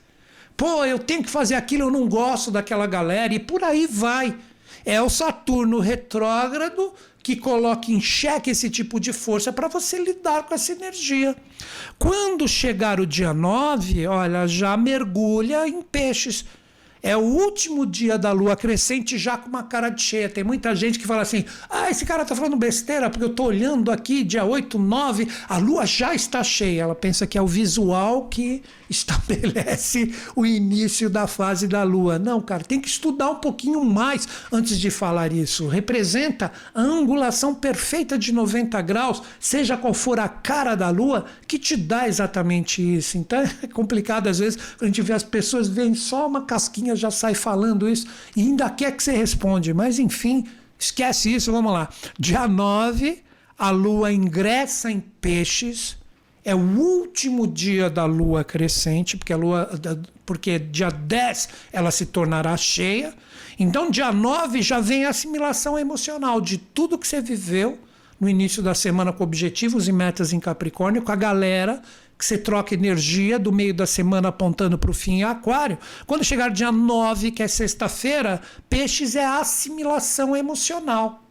[0.56, 4.34] Pô, eu tenho que fazer aquilo, eu não gosto daquela galera, e por aí vai.
[4.82, 10.42] É o Saturno retrógrado que coloque em xeque esse tipo de força para você lidar
[10.42, 11.36] com essa energia.
[11.98, 16.44] Quando chegar o dia 9, olha, já mergulha em peixes.
[17.02, 20.28] É o último dia da lua crescente já com uma cara de cheia.
[20.28, 23.44] Tem muita gente que fala assim: ah, esse cara tá falando besteira, porque eu tô
[23.44, 26.82] olhando aqui, dia 8, 9, a lua já está cheia.
[26.82, 28.62] Ela pensa que é o visual que
[28.92, 32.18] estabelece o início da fase da lua.
[32.18, 35.66] Não, cara, tem que estudar um pouquinho mais antes de falar isso.
[35.66, 41.58] Representa a angulação perfeita de 90 graus, seja qual for a cara da lua, que
[41.58, 43.18] te dá exatamente isso.
[43.18, 47.10] Então é complicado às vezes a gente vê as pessoas veem só uma casquinha já
[47.10, 50.46] sai falando isso e ainda quer que você responde, mas enfim,
[50.78, 51.88] esquece isso, vamos lá.
[52.18, 53.22] Dia 9,
[53.58, 56.01] a lua ingressa em peixes
[56.44, 59.70] é o último dia da lua crescente, porque a lua
[60.26, 63.14] porque dia 10 ela se tornará cheia.
[63.58, 67.78] Então dia 9 já vem a assimilação emocional de tudo que você viveu
[68.20, 71.82] no início da semana com objetivos e metas em Capricórnio, com a galera
[72.16, 75.76] que você troca energia do meio da semana apontando para o fim em Aquário.
[76.06, 78.40] Quando chegar dia 9, que é sexta-feira,
[78.70, 81.24] Peixes é assimilação emocional.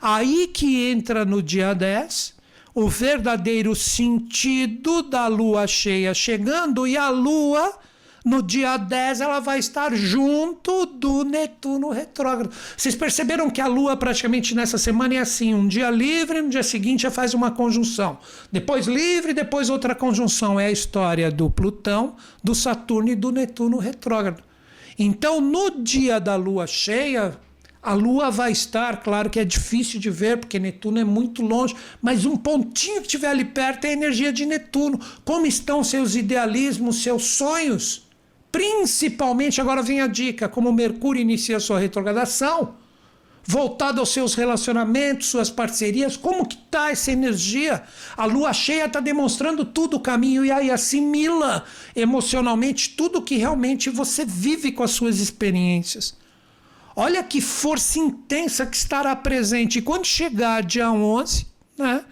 [0.00, 2.35] Aí que entra no dia 10
[2.76, 7.72] o verdadeiro sentido da lua cheia chegando e a lua
[8.22, 12.52] no dia 10 ela vai estar junto do Netuno retrógrado.
[12.76, 16.64] Vocês perceberam que a Lua praticamente nessa semana é assim: um dia livre, no dia
[16.64, 18.18] seguinte já faz uma conjunção.
[18.50, 20.58] Depois livre, depois outra conjunção.
[20.58, 24.42] É a história do Plutão, do Saturno e do Netuno retrógrado.
[24.98, 27.38] Então, no dia da Lua cheia,
[27.86, 31.72] a Lua vai estar, claro que é difícil de ver, porque Netuno é muito longe,
[32.02, 34.98] mas um pontinho que estiver ali perto é a energia de Netuno.
[35.24, 38.08] Como estão seus idealismos, seus sonhos?
[38.50, 42.74] Principalmente, agora vem a dica: como Mercúrio inicia sua retrogradação,
[43.44, 47.84] voltado aos seus relacionamentos, suas parcerias, como que está essa energia?
[48.16, 51.64] A lua cheia está demonstrando tudo o caminho e aí assimila
[51.94, 56.25] emocionalmente tudo que realmente você vive com as suas experiências.
[56.98, 59.78] Olha que força intensa que estará presente.
[59.78, 62.02] E quando chegar dia 11, né,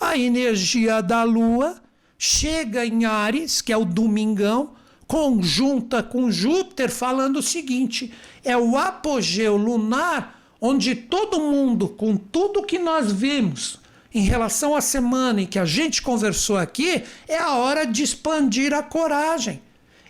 [0.00, 1.80] a energia da Lua
[2.18, 4.72] chega em Ares, que é o domingão,
[5.06, 8.12] conjunta com Júpiter, falando o seguinte:
[8.42, 13.80] é o apogeu lunar onde todo mundo, com tudo que nós vimos
[14.12, 18.74] em relação à semana em que a gente conversou aqui, é a hora de expandir
[18.74, 19.62] a coragem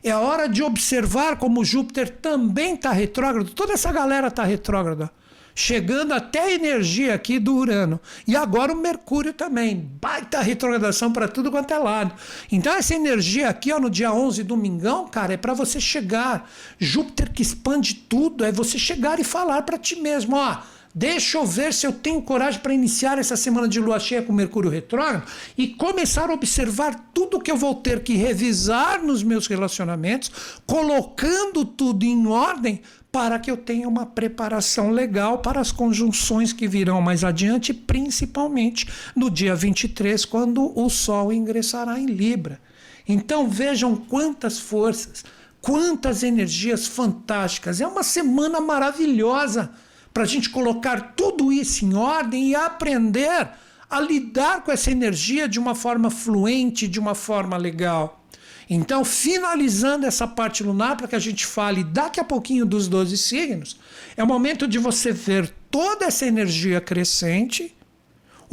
[0.02, 3.50] é a hora de observar como Júpiter também está retrógrado.
[3.50, 5.10] Toda essa galera está retrógrada.
[5.54, 8.00] Chegando até a energia aqui do Urano.
[8.26, 9.90] E agora o Mercúrio também.
[10.00, 12.14] Baita retrogradação para tudo quanto é lado.
[12.50, 16.50] Então, essa energia aqui, ó, no dia 11, domingão, cara, é para você chegar.
[16.78, 20.56] Júpiter que expande tudo, é você chegar e falar para ti mesmo: ó,
[20.94, 24.30] Deixa eu ver se eu tenho coragem para iniciar essa semana de lua cheia com
[24.30, 25.24] Mercúrio retrógrado
[25.56, 30.30] e começar a observar tudo que eu vou ter que revisar nos meus relacionamentos,
[30.66, 36.68] colocando tudo em ordem para que eu tenha uma preparação legal para as conjunções que
[36.68, 38.86] virão mais adiante, principalmente
[39.16, 42.60] no dia 23, quando o Sol ingressará em Libra.
[43.08, 45.24] Então vejam quantas forças,
[45.62, 47.80] quantas energias fantásticas.
[47.80, 49.70] É uma semana maravilhosa
[50.12, 53.48] para a gente colocar tudo isso em ordem e aprender
[53.88, 58.24] a lidar com essa energia de uma forma fluente, de uma forma legal.
[58.68, 63.18] Então, finalizando essa parte lunar, para que a gente fale daqui a pouquinho dos 12
[63.18, 63.78] signos,
[64.16, 67.74] é o momento de você ver toda essa energia crescente,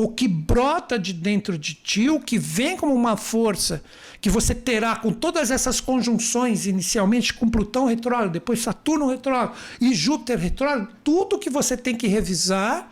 [0.02, 3.84] o que brota de dentro de ti, o que vem como uma força
[4.22, 9.93] que você terá com todas essas conjunções, inicialmente com Plutão retrógrado, depois Saturno retrógrado e
[9.93, 12.89] Júpiter retrógrado, tudo que você tem que revisar,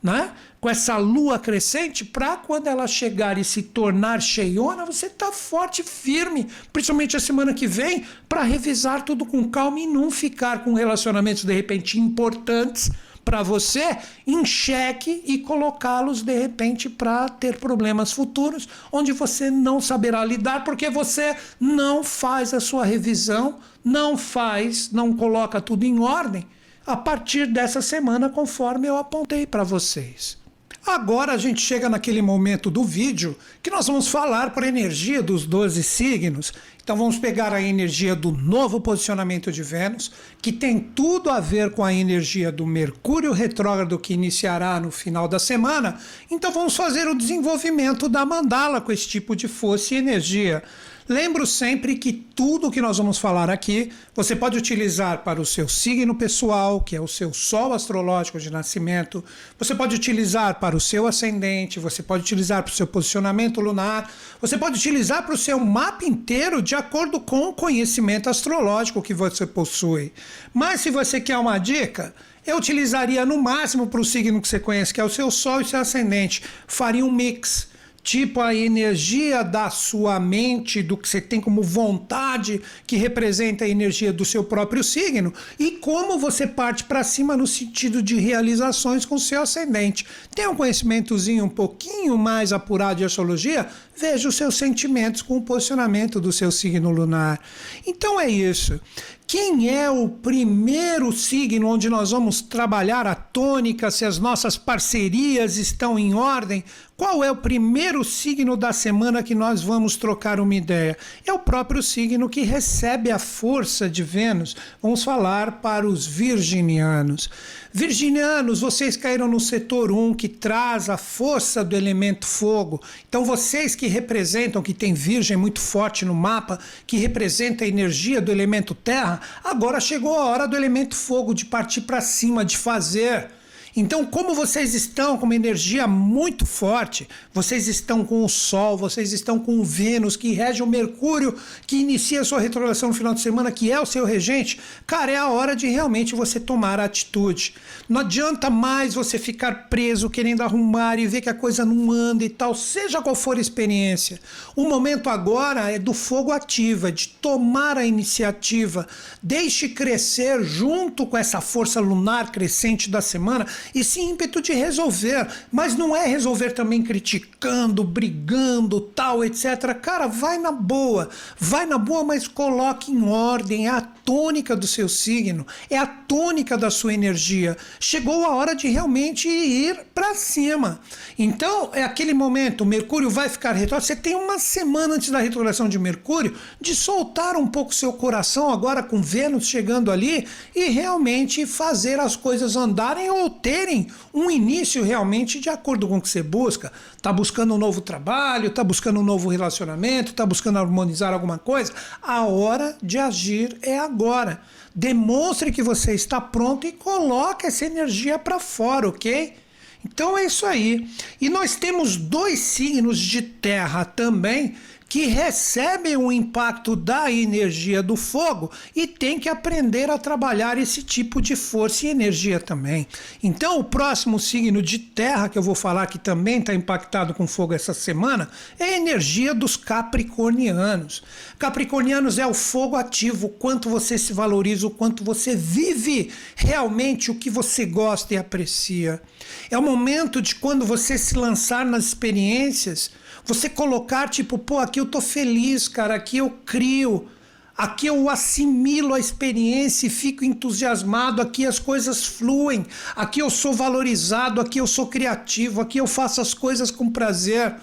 [0.00, 0.30] né?
[0.60, 5.82] com essa lua crescente, para quando ela chegar e se tornar cheiona, você está forte,
[5.82, 10.74] firme, principalmente a semana que vem, para revisar tudo com calma e não ficar com
[10.74, 12.92] relacionamentos de repente importantes
[13.26, 19.80] para você em xeque e colocá-los de repente para ter problemas futuros, onde você não
[19.80, 25.98] saberá lidar porque você não faz a sua revisão, não faz, não coloca tudo em
[25.98, 26.46] ordem
[26.86, 30.38] a partir dessa semana, conforme eu apontei para vocês.
[30.86, 35.44] Agora a gente chega naquele momento do vídeo que nós vamos falar por energia dos
[35.44, 36.52] 12 signos.
[36.86, 41.72] Então vamos pegar a energia do novo posicionamento de Vênus, que tem tudo a ver
[41.72, 45.98] com a energia do Mercúrio retrógrado que iniciará no final da semana.
[46.30, 50.62] Então vamos fazer o desenvolvimento da mandala com esse tipo de força e energia.
[51.08, 55.68] Lembro sempre que tudo que nós vamos falar aqui você pode utilizar para o seu
[55.68, 59.24] signo pessoal, que é o seu sol astrológico de nascimento,
[59.56, 64.12] você pode utilizar para o seu ascendente, você pode utilizar para o seu posicionamento lunar,
[64.40, 69.14] você pode utilizar para o seu mapa inteiro de acordo com o conhecimento astrológico que
[69.14, 70.12] você possui.
[70.52, 72.12] Mas se você quer uma dica,
[72.44, 75.60] eu utilizaria no máximo para o signo que você conhece, que é o seu Sol
[75.60, 76.42] e seu ascendente.
[76.66, 77.68] Faria um mix
[78.06, 83.68] tipo a energia da sua mente, do que você tem como vontade, que representa a
[83.68, 89.04] energia do seu próprio signo, e como você parte para cima no sentido de realizações
[89.04, 90.06] com o seu ascendente.
[90.32, 93.66] Tem um conhecimentozinho um pouquinho mais apurado de astrologia?
[93.96, 97.40] Veja os seus sentimentos com o posicionamento do seu signo lunar.
[97.84, 98.80] Então é isso.
[99.26, 105.56] Quem é o primeiro signo onde nós vamos trabalhar a tônica, se as nossas parcerias
[105.56, 106.62] estão em ordem?
[106.96, 110.96] Qual é o primeiro signo da semana que nós vamos trocar uma ideia?
[111.26, 114.56] É o próprio signo que recebe a força de Vênus.
[114.80, 117.28] Vamos falar para os virginianos.
[117.70, 122.80] Virginianos, vocês caíram no setor 1 que traz a força do elemento fogo.
[123.06, 128.22] Então, vocês que representam, que tem Virgem muito forte no mapa, que representa a energia
[128.22, 132.56] do elemento terra, agora chegou a hora do elemento fogo de partir para cima, de
[132.56, 133.30] fazer.
[133.78, 139.12] Então, como vocês estão com uma energia muito forte, vocês estão com o Sol, vocês
[139.12, 143.12] estão com o Vênus, que rege o Mercúrio, que inicia a sua retrogradação no final
[143.12, 146.80] de semana, que é o seu regente, cara, é a hora de realmente você tomar
[146.80, 147.52] a atitude.
[147.86, 152.24] Não adianta mais você ficar preso querendo arrumar e ver que a coisa não anda
[152.24, 154.18] e tal, seja qual for a experiência.
[154.56, 158.86] O momento agora é do fogo ativo, é de tomar a iniciativa.
[159.22, 165.76] Deixe crescer junto com essa força lunar crescente da semana esse ímpeto de resolver, mas
[165.76, 169.74] não é resolver também criticando, brigando, tal, etc.
[169.80, 171.08] Cara, vai na boa,
[171.38, 175.86] vai na boa, mas coloque em ordem, é a tônica do seu signo, é a
[175.86, 177.56] tônica da sua energia.
[177.80, 180.80] Chegou a hora de realmente ir para cima.
[181.18, 185.68] Então, é aquele momento, Mercúrio vai ficar retrógrado, você tem uma semana antes da retrogradação
[185.68, 191.46] de Mercúrio de soltar um pouco seu coração agora com Vênus chegando ali e realmente
[191.46, 196.10] fazer as coisas andarem ou ter terem um início realmente de acordo com o que
[196.10, 196.70] você busca.
[196.94, 201.72] Está buscando um novo trabalho, está buscando um novo relacionamento, está buscando harmonizar alguma coisa.
[202.02, 204.42] A hora de agir é agora.
[204.74, 209.34] Demonstre que você está pronto e coloque essa energia para fora, ok?
[209.82, 210.86] Então é isso aí.
[211.18, 214.54] E nós temos dois signos de terra também
[214.88, 220.82] que recebem o impacto da energia do fogo e tem que aprender a trabalhar esse
[220.82, 222.86] tipo de força e energia também.
[223.20, 227.26] Então, o próximo signo de terra que eu vou falar que também está impactado com
[227.26, 231.02] fogo essa semana é a energia dos capricornianos.
[231.36, 237.10] Capricornianos é o fogo ativo, o quanto você se valoriza, o quanto você vive realmente
[237.10, 239.02] o que você gosta e aprecia.
[239.50, 242.92] É o momento de quando você se lançar nas experiências
[243.26, 247.08] você colocar, tipo, pô, aqui eu tô feliz, cara, aqui eu crio,
[247.56, 253.52] aqui eu assimilo a experiência e fico entusiasmado, aqui as coisas fluem, aqui eu sou
[253.52, 257.54] valorizado, aqui eu sou criativo, aqui eu faço as coisas com prazer.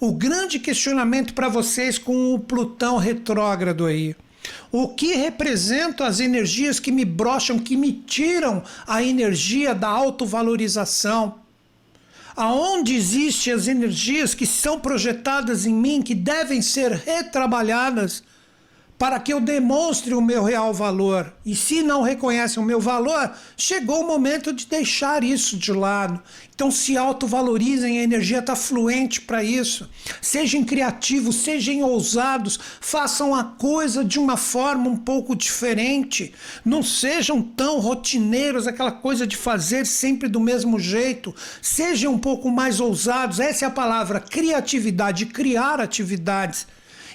[0.00, 4.16] O grande questionamento para vocês com o Plutão retrógrado aí.
[4.70, 11.41] O que representam as energias que me brocham, que me tiram a energia da autovalorização?
[12.36, 18.22] Aonde existem as energias que são projetadas em mim, que devem ser retrabalhadas
[19.02, 21.34] para que eu demonstre o meu real valor.
[21.44, 26.22] E se não reconhecem o meu valor, chegou o momento de deixar isso de lado.
[26.54, 29.90] Então se autovalorizem, a energia está fluente para isso.
[30.20, 36.32] Sejam criativos, sejam ousados, façam a coisa de uma forma um pouco diferente.
[36.64, 41.34] Não sejam tão rotineiros, aquela coisa de fazer sempre do mesmo jeito.
[41.60, 46.68] Sejam um pouco mais ousados, essa é a palavra, criatividade, criar atividades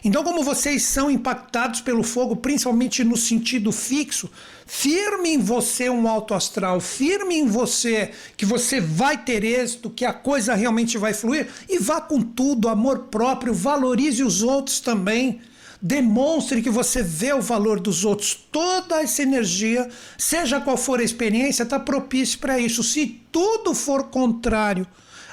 [0.03, 4.29] então, como vocês são impactados pelo fogo, principalmente no sentido fixo,
[4.65, 10.05] firme em você um alto astral, firme em você que você vai ter êxito, que
[10.05, 15.41] a coisa realmente vai fluir e vá com tudo, amor próprio, valorize os outros também.
[15.79, 18.33] Demonstre que você vê o valor dos outros.
[18.51, 19.87] Toda essa energia,
[20.17, 22.83] seja qual for a experiência, está propício para isso.
[22.83, 24.87] Se tudo for contrário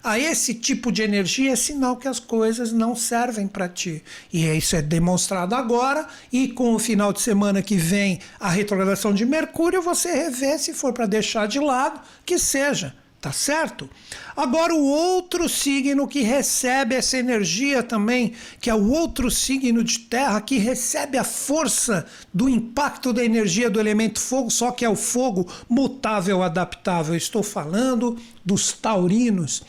[0.04, 4.04] a esse tipo de energia é sinal que as coisas não servem para ti.
[4.30, 9.14] E isso é demonstrado agora, e com o final de semana que vem a retrogradação
[9.14, 12.94] de Mercúrio, você revê se for para deixar de lado, que seja.
[13.24, 13.88] Tá certo?
[14.36, 20.00] Agora, o outro signo que recebe essa energia também, que é o outro signo de
[20.00, 24.90] terra que recebe a força do impacto da energia do elemento fogo, só que é
[24.90, 27.16] o fogo mutável, adaptável.
[27.16, 29.62] Estou falando dos taurinos.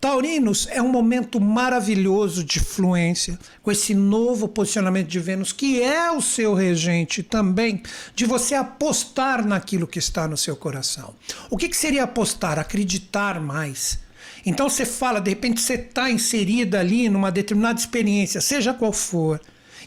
[0.00, 6.10] Taurinos é um momento maravilhoso de fluência, com esse novo posicionamento de Vênus, que é
[6.12, 7.82] o seu regente também,
[8.14, 11.14] de você apostar naquilo que está no seu coração.
[11.50, 12.60] O que, que seria apostar?
[12.60, 13.98] Acreditar mais.
[14.46, 19.40] Então você fala, de repente você está inserida ali numa determinada experiência, seja qual for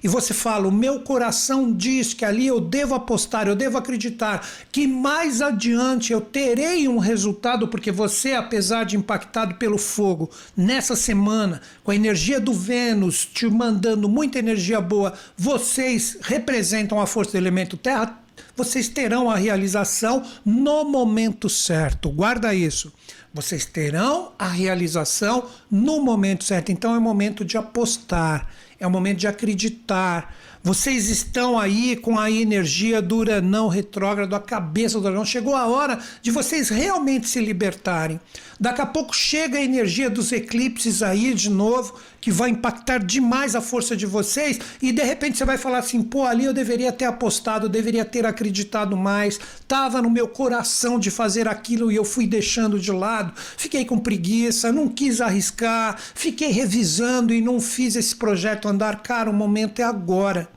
[0.03, 4.47] e você fala: o meu coração diz que ali eu devo apostar, eu devo acreditar
[4.71, 10.95] que mais adiante eu terei um resultado, porque você, apesar de impactado pelo fogo, nessa
[10.95, 17.31] semana, com a energia do Vênus te mandando muita energia boa, vocês representam a força
[17.31, 18.19] do elemento Terra.
[18.55, 22.09] Vocês terão a realização no momento certo.
[22.09, 22.91] Guarda isso.
[23.33, 26.71] Vocês terão a realização no momento certo.
[26.71, 28.49] Então é momento de apostar
[28.81, 30.35] é o momento de acreditar.
[30.63, 35.23] Vocês estão aí com a energia do Uranão retrógrado, a cabeça do Uranão.
[35.23, 38.19] Chegou a hora de vocês realmente se libertarem.
[38.59, 43.55] Daqui a pouco chega a energia dos eclipses aí de novo, que vai impactar demais
[43.55, 44.59] a força de vocês.
[44.81, 48.05] E de repente você vai falar assim: pô, ali eu deveria ter apostado, eu deveria
[48.05, 49.39] ter acreditado mais.
[49.67, 53.33] Tava no meu coração de fazer aquilo e eu fui deixando de lado.
[53.57, 59.01] Fiquei com preguiça, não quis arriscar, fiquei revisando e não fiz esse projeto andar.
[59.01, 60.47] Cara, o momento é agora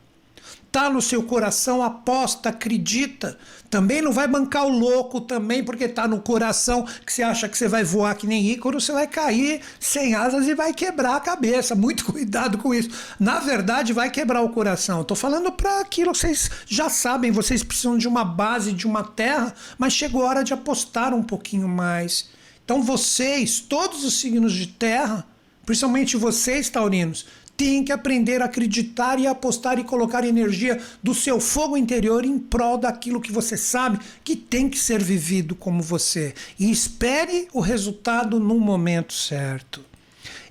[0.74, 3.38] tá no seu coração, aposta, acredita.
[3.74, 7.58] Também não vai bancar o louco também, porque tá no coração que você acha que
[7.58, 11.20] você vai voar que nem Ícaro, você vai cair sem asas e vai quebrar a
[11.20, 11.74] cabeça.
[11.74, 12.88] Muito cuidado com isso.
[13.18, 14.98] Na verdade, vai quebrar o coração.
[14.98, 18.86] Eu tô falando para aquilo que vocês já sabem, vocês precisam de uma base, de
[18.86, 22.28] uma terra, mas chegou a hora de apostar um pouquinho mais.
[22.64, 25.26] Então vocês, todos os signos de terra,
[25.66, 31.40] principalmente vocês, taurinos, tem que aprender a acreditar e apostar e colocar energia do seu
[31.40, 36.34] fogo interior em prol daquilo que você sabe que tem que ser vivido como você.
[36.58, 39.84] E espere o resultado no momento certo.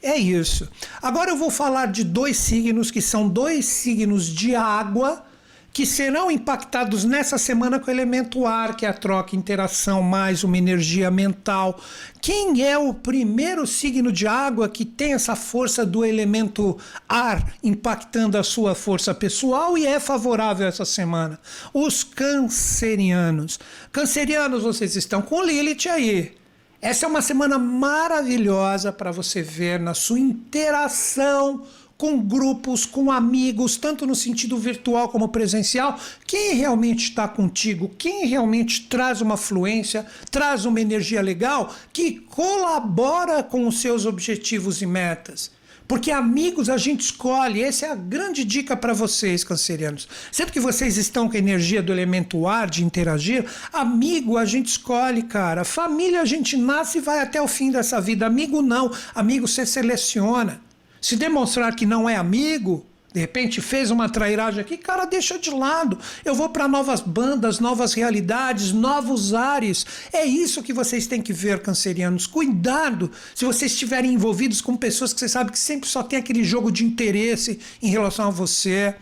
[0.02, 0.70] É isso.
[1.02, 5.26] Agora eu vou falar de dois signos que são dois signos de água
[5.74, 10.44] que serão impactados nessa semana com o elemento ar, que é a troca, interação, mais
[10.44, 11.82] uma energia mental.
[12.22, 16.78] Quem é o primeiro signo de água que tem essa força do elemento
[17.10, 21.40] ar impactando a sua força pessoal e é favorável essa semana?
[21.74, 23.60] Os cancerianos.
[23.92, 26.36] Cancerianos, vocês estão com Lilith aí.
[26.80, 31.64] Essa é uma semana maravilhosa para você ver na sua interação
[32.04, 35.98] com grupos, com amigos, tanto no sentido virtual como presencial.
[36.28, 43.42] Quem realmente está contigo, quem realmente traz uma fluência, traz uma energia legal, que colabora
[43.42, 45.50] com os seus objetivos e metas.
[45.88, 50.06] Porque amigos a gente escolhe, essa é a grande dica para vocês, cancerianos.
[50.30, 54.68] Sempre que vocês estão com a energia do elemento ar, de interagir, amigo a gente
[54.68, 55.64] escolhe, cara.
[55.64, 58.26] Família a gente nasce e vai até o fim dessa vida.
[58.26, 60.73] Amigo não, amigo você seleciona.
[61.04, 65.50] Se demonstrar que não é amigo, de repente fez uma trairagem aqui, cara, deixa de
[65.50, 66.00] lado.
[66.24, 69.86] Eu vou para novas bandas, novas realidades, novos ares.
[70.14, 72.26] É isso que vocês têm que ver, cancerianos.
[72.26, 76.42] Cuidado se vocês estiverem envolvidos com pessoas que você sabe que sempre só tem aquele
[76.42, 78.96] jogo de interesse em relação a você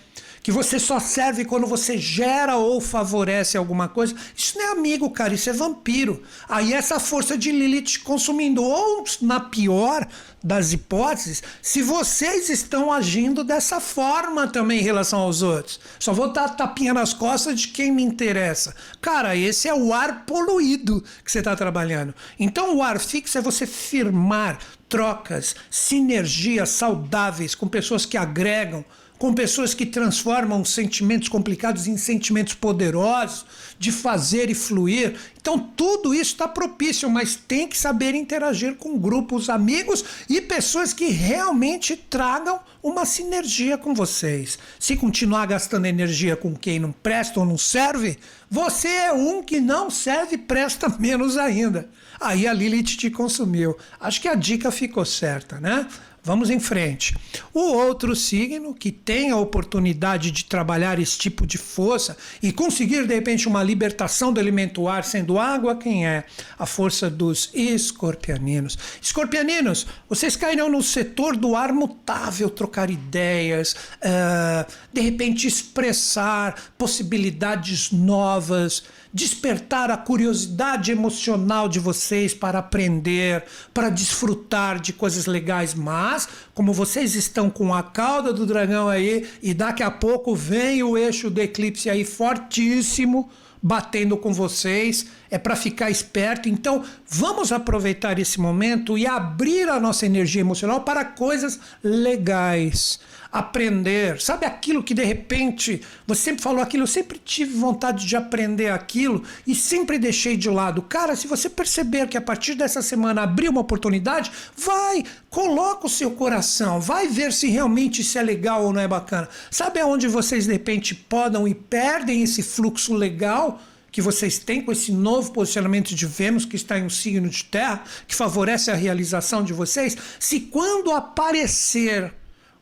[0.44, 4.16] que você só serve quando você gera ou favorece alguma coisa.
[4.36, 6.24] Isso não é amigo, cara, isso é vampiro.
[6.50, 10.08] Aí essa força de Lilith consumindo, ou na pior
[10.44, 15.80] das hipóteses, se vocês estão agindo dessa forma também em relação aos outros.
[16.00, 18.76] Só vou dar tapinha nas costas de quem me interessa.
[19.00, 22.16] Cara, esse é o ar poluído que você está trabalhando.
[22.40, 24.58] Então o ar fixo é você firmar
[24.90, 28.84] trocas, sinergias saudáveis com pessoas que agregam
[29.22, 33.46] com pessoas que transformam sentimentos complicados em sentimentos poderosos,
[33.78, 35.16] de fazer e fluir.
[35.40, 40.92] Então, tudo isso está propício, mas tem que saber interagir com grupos, amigos e pessoas
[40.92, 44.58] que realmente tragam uma sinergia com vocês.
[44.80, 48.18] Se continuar gastando energia com quem não presta ou não serve,
[48.50, 51.88] você é um que não serve e presta menos ainda.
[52.20, 53.78] Aí a Lilith te consumiu.
[54.00, 55.88] Acho que a dica ficou certa, né?
[56.24, 57.16] Vamos em frente.
[57.52, 63.08] O outro signo que tem a oportunidade de trabalhar esse tipo de força e conseguir
[63.08, 66.24] de repente uma libertação do elemento ar sendo água, quem é?
[66.60, 68.78] A força dos escorpianinos.
[69.02, 77.92] Escorpianinos, vocês cairão no setor do ar mutável, trocar ideias, uh, de repente expressar possibilidades
[77.92, 78.84] novas
[79.14, 83.44] despertar a curiosidade emocional de vocês para aprender,
[83.74, 85.74] para desfrutar de coisas legais.
[85.74, 90.82] Mas, como vocês estão com a cauda do dragão aí, e daqui a pouco vem
[90.84, 93.30] o eixo do eclipse aí fortíssimo
[93.62, 96.48] batendo com vocês, é para ficar esperto.
[96.48, 103.00] Então, vamos aproveitar esse momento e abrir a nossa energia emocional para coisas legais
[103.32, 104.22] aprender.
[104.22, 108.70] Sabe aquilo que de repente você sempre falou aquilo, eu sempre tive vontade de aprender
[108.70, 110.82] aquilo e sempre deixei de lado.
[110.82, 115.90] Cara, se você perceber que a partir dessa semana abrir uma oportunidade, vai, coloca o
[115.90, 119.30] seu coração, vai ver se realmente isso é legal ou não é bacana.
[119.50, 123.62] Sabe aonde vocês de repente podem e perdem esse fluxo legal?
[123.92, 127.44] Que vocês têm com esse novo posicionamento de Vênus que está em um signo de
[127.44, 132.14] terra, que favorece a realização de vocês, se quando aparecer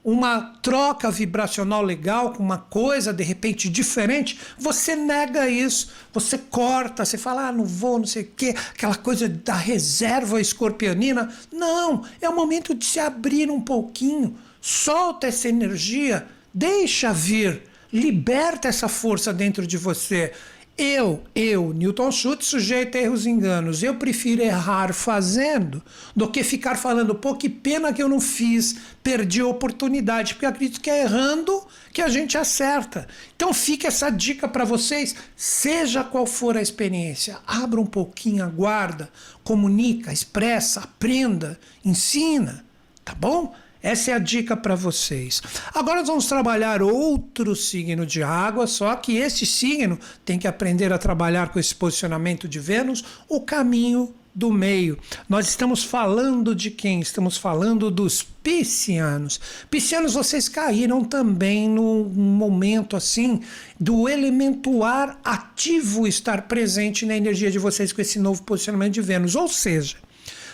[0.04, 7.06] uma troca vibracional legal com uma coisa de repente diferente, você nega isso, você corta,
[7.06, 11.32] você fala, ah, não vou, não sei o quê, aquela coisa da reserva escorpionina.
[11.52, 18.68] Não, é o momento de se abrir um pouquinho, solta essa energia, deixa vir, liberta
[18.68, 20.32] essa força dentro de você.
[20.82, 25.84] Eu, eu, Newton Schultz, sujeito a erros e enganos, eu prefiro errar fazendo
[26.16, 30.46] do que ficar falando, pô, que pena que eu não fiz, perdi a oportunidade, porque
[30.46, 33.10] acredito que é errando que a gente acerta.
[33.36, 38.48] Então fica essa dica para vocês, seja qual for a experiência, abra um pouquinho a
[38.48, 39.10] guarda,
[39.44, 42.64] comunica, expressa, aprenda, ensina,
[43.04, 43.54] tá bom?
[43.82, 45.42] Essa é a dica para vocês.
[45.74, 50.92] Agora nós vamos trabalhar outro signo de água, só que esse signo tem que aprender
[50.92, 54.98] a trabalhar com esse posicionamento de Vênus, o caminho do meio.
[55.28, 57.00] Nós estamos falando de quem?
[57.00, 59.40] Estamos falando dos piscianos.
[59.70, 63.42] Piscianos, vocês caíram também num momento assim
[63.80, 69.02] do elemento ar ativo estar presente na energia de vocês com esse novo posicionamento de
[69.02, 69.36] Vênus.
[69.36, 69.98] Ou seja,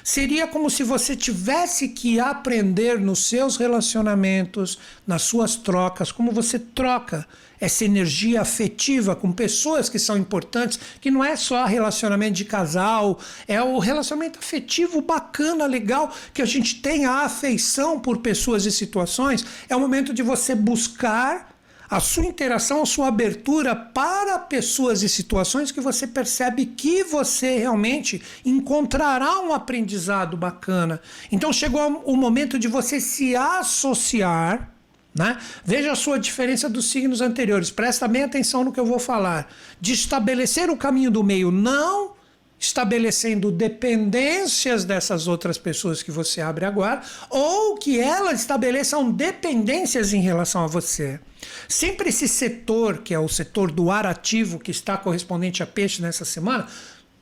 [0.07, 6.59] Seria como se você tivesse que aprender nos seus relacionamentos, nas suas trocas, como você
[6.59, 7.27] troca
[7.59, 13.19] essa energia afetiva com pessoas que são importantes, que não é só relacionamento de casal,
[13.47, 18.71] é o relacionamento afetivo bacana, legal, que a gente tem a afeição por pessoas e
[18.71, 19.43] situações.
[19.67, 21.54] É o momento de você buscar
[21.89, 27.57] a sua interação, a sua abertura para pessoas e situações que você percebe que você
[27.57, 31.01] realmente encontrará um aprendizado bacana.
[31.31, 34.71] Então chegou o momento de você se associar.
[35.13, 35.37] Né?
[35.63, 39.49] Veja a sua diferença dos signos anteriores, presta bem atenção no que eu vou falar.
[39.79, 42.15] De estabelecer o caminho do meio, não
[42.59, 50.21] estabelecendo dependências dessas outras pessoas que você abre agora, ou que elas estabeleçam dependências em
[50.21, 51.19] relação a você.
[51.67, 56.01] Sempre esse setor, que é o setor do ar ativo, que está correspondente a peixe
[56.01, 56.67] nessa semana,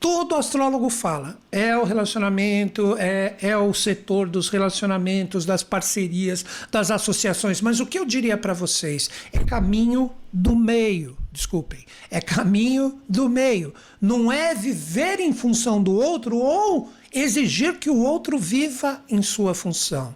[0.04, 1.38] todo astrólogo fala.
[1.50, 7.62] É o relacionamento, é, é o setor dos relacionamentos, das parcerias, das associações.
[7.62, 11.16] Mas o que eu diria para vocês é caminho do meio.
[11.32, 13.72] Desculpem, é caminho do meio.
[13.98, 19.54] Não é viver em função do outro ou exigir que o outro viva em sua
[19.54, 20.14] função.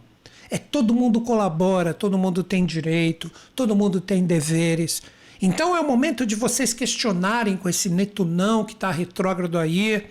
[0.51, 5.03] É todo mundo colabora, todo mundo tem direito, todo mundo tem deveres.
[5.41, 10.07] Então é o momento de vocês questionarem com esse Netunão que está retrógrado aí.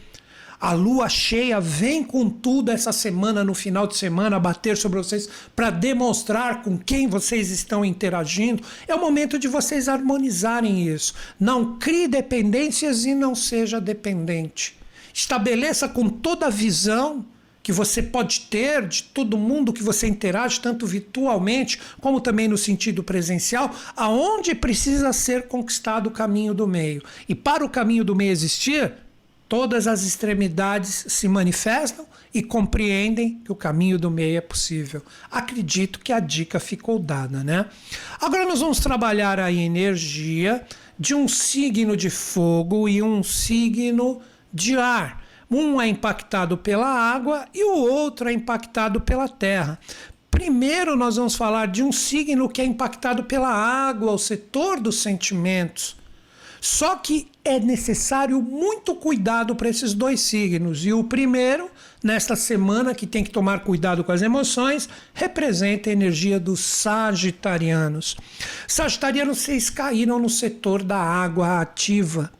[0.59, 5.29] A lua cheia vem com tudo essa semana, no final de semana, bater sobre vocês
[5.55, 8.63] para demonstrar com quem vocês estão interagindo.
[8.88, 11.13] É o momento de vocês harmonizarem isso.
[11.39, 14.75] Não crie dependências e não seja dependente.
[15.13, 17.23] Estabeleça com toda a visão
[17.68, 22.57] que você pode ter de todo mundo que você interage, tanto virtualmente como também no
[22.57, 27.03] sentido presencial, aonde precisa ser conquistado o caminho do meio.
[27.28, 28.93] E para o caminho do meio existir,
[29.49, 35.03] todas as extremidades se manifestam e compreendem que o caminho do meio é possível.
[35.30, 37.65] Acredito que a dica ficou dada, né?
[38.22, 40.65] Agora nós vamos trabalhar a energia
[40.97, 44.22] de um signo de fogo e um signo
[44.53, 45.26] de ar.
[45.50, 49.80] Um é impactado pela água e o outro é impactado pela terra.
[50.30, 55.02] Primeiro, nós vamos falar de um signo que é impactado pela água, o setor dos
[55.02, 55.95] sentimentos.
[56.60, 60.86] Só que é necessário muito cuidado para esses dois signos.
[60.86, 61.70] E o primeiro,
[62.04, 68.18] nesta semana, que tem que tomar cuidado com as emoções, representa a energia dos sagitarianos.
[68.68, 72.32] Sagitarianos, vocês caíram no setor da água ativa.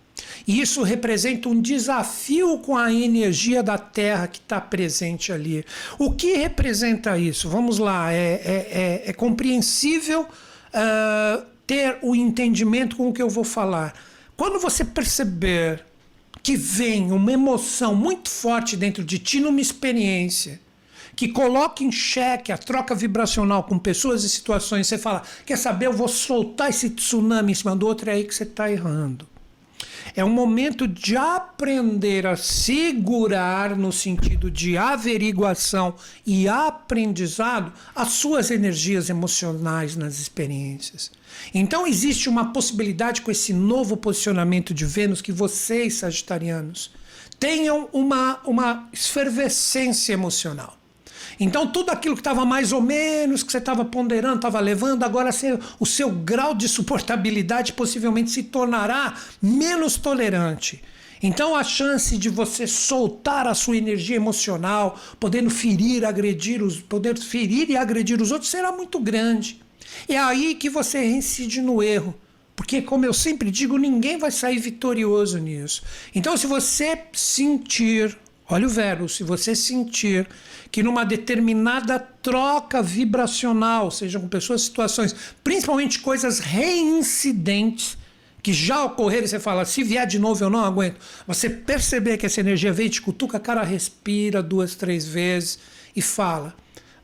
[0.47, 5.65] E isso representa um desafio com a energia da Terra que está presente ali.
[5.99, 7.49] O que representa isso?
[7.49, 13.29] Vamos lá, é, é, é, é compreensível uh, ter o entendimento com o que eu
[13.29, 13.93] vou falar.
[14.37, 15.83] Quando você perceber
[16.41, 20.61] que vem uma emoção muito forte dentro de ti numa experiência
[21.13, 25.87] que coloca em xeque a troca vibracional com pessoas e situações, você fala, quer saber,
[25.87, 29.27] eu vou soltar esse tsunami em cima do outro, é aí que você está errando.
[30.18, 35.93] É um momento de aprender a segurar, no sentido de averiguação
[36.26, 41.11] e aprendizado, as suas energias emocionais nas experiências.
[41.53, 46.91] Então, existe uma possibilidade com esse novo posicionamento de Vênus que vocês, sagitarianos,
[47.39, 50.76] tenham uma, uma efervescência emocional.
[51.39, 55.29] Então, tudo aquilo que estava mais ou menos, que você estava ponderando, estava levando, agora
[55.79, 60.81] o seu grau de suportabilidade possivelmente se tornará menos tolerante.
[61.21, 67.17] Então, a chance de você soltar a sua energia emocional, podendo ferir, agredir os, poder
[67.17, 69.61] ferir e agredir os outros, será muito grande.
[70.07, 72.13] É aí que você reincide no erro.
[72.55, 75.83] Porque, como eu sempre digo, ninguém vai sair vitorioso nisso.
[76.13, 78.17] Então, se você sentir
[78.49, 80.25] Olha o verbo, se você sentir
[80.72, 87.97] que numa determinada troca vibracional, seja com pessoas, situações, principalmente coisas reincidentes
[88.41, 90.97] que já ocorreram, e você fala, se vier de novo eu não aguento.
[91.26, 95.59] Você perceber que essa energia veio, te cutuca, cara, respira duas, três vezes
[95.95, 96.55] e fala.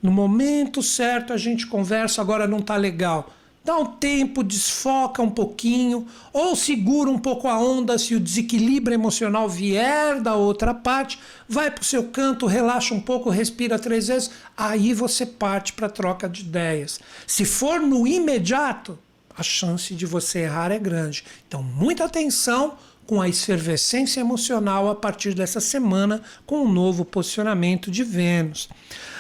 [0.02, 3.34] No momento certo a gente conversa, agora não tá legal
[3.64, 8.94] dá um tempo, desfoca um pouquinho, ou segura um pouco a onda se o desequilíbrio
[8.94, 14.08] emocional vier da outra parte, vai para o seu canto, relaxa um pouco, respira três
[14.08, 17.00] vezes, aí você parte para a troca de ideias.
[17.26, 19.00] Se for no imediato,
[19.36, 21.24] a chance de você errar é grande.
[21.48, 22.76] Então, muita atenção
[23.06, 28.70] com a efervescência emocional a partir dessa semana com o um novo posicionamento de Vênus.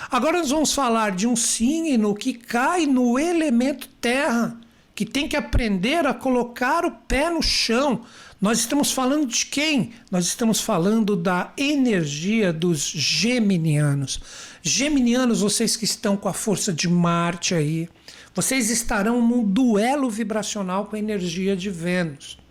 [0.09, 4.55] Agora nós vamos falar de um signo que cai no elemento terra,
[4.93, 8.01] que tem que aprender a colocar o pé no chão.
[8.39, 9.91] Nós estamos falando de quem?
[10.11, 14.19] Nós estamos falando da energia dos geminianos.
[14.61, 17.89] Geminianos, vocês que estão com a força de Marte aí,
[18.35, 22.42] vocês estarão num duelo vibracional com a energia de Vênus.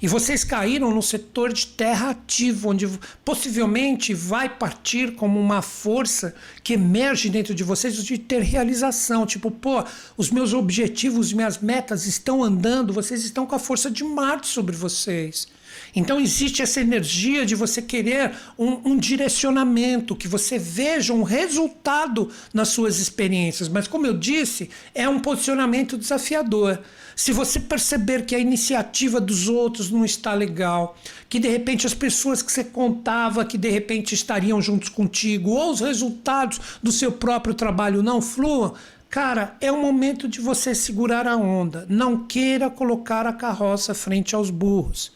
[0.00, 2.86] E vocês caíram no setor de terra ativo, onde
[3.24, 9.26] possivelmente vai partir como uma força que emerge dentro de vocês de ter realização.
[9.26, 9.84] Tipo, pô,
[10.16, 14.76] os meus objetivos, minhas metas estão andando, vocês estão com a força de Marte sobre
[14.76, 15.48] vocês.
[15.94, 22.30] Então existe essa energia de você querer um, um, direcionamento, que você veja um resultado
[22.52, 23.68] nas suas experiências.
[23.68, 26.80] Mas, como eu disse, é um posicionamento desafiador.
[27.14, 30.98] Se você perceber que a iniciativa dos outros não está legal,
[31.30, 35.72] que de repente as pessoas que você contava que de repente estariam juntos contigo, ou
[35.72, 38.74] os resultados do seu próprio trabalho não fluam,
[39.08, 41.86] Cara, é o momento de você segurar a onda.
[41.88, 45.15] Não queira colocar a carroça frente aos burros.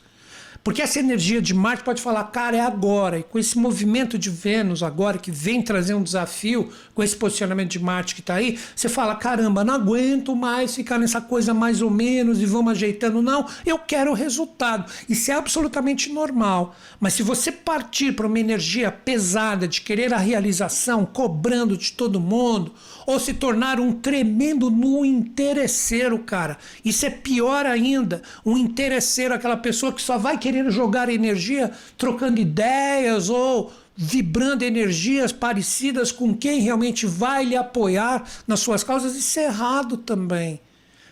[0.62, 3.18] Porque essa energia de Marte pode falar, cara, é agora.
[3.18, 7.70] E com esse movimento de Vênus agora, que vem trazer um desafio, com esse posicionamento
[7.70, 11.80] de Marte que está aí, você fala, caramba, não aguento mais ficar nessa coisa mais
[11.80, 13.22] ou menos e vamos ajeitando.
[13.22, 14.90] Não, eu quero o resultado.
[15.08, 16.76] Isso é absolutamente normal.
[16.98, 22.20] Mas se você partir para uma energia pesada de querer a realização, cobrando de todo
[22.20, 22.74] mundo,
[23.10, 28.22] ou se tornar um tremendo no interesseiro, cara, isso é pior ainda.
[28.46, 35.32] Um interesseiro, aquela pessoa que só vai querer jogar energia, trocando ideias ou vibrando energias
[35.32, 40.60] parecidas com quem realmente vai lhe apoiar nas suas causas, isso é errado também.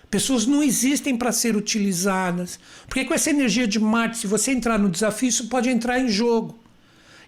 [0.08, 2.60] Pessoas não existem para ser utilizadas.
[2.86, 6.08] Porque com essa energia de Marte, se você entrar no desafio, isso pode entrar em
[6.08, 6.57] jogo.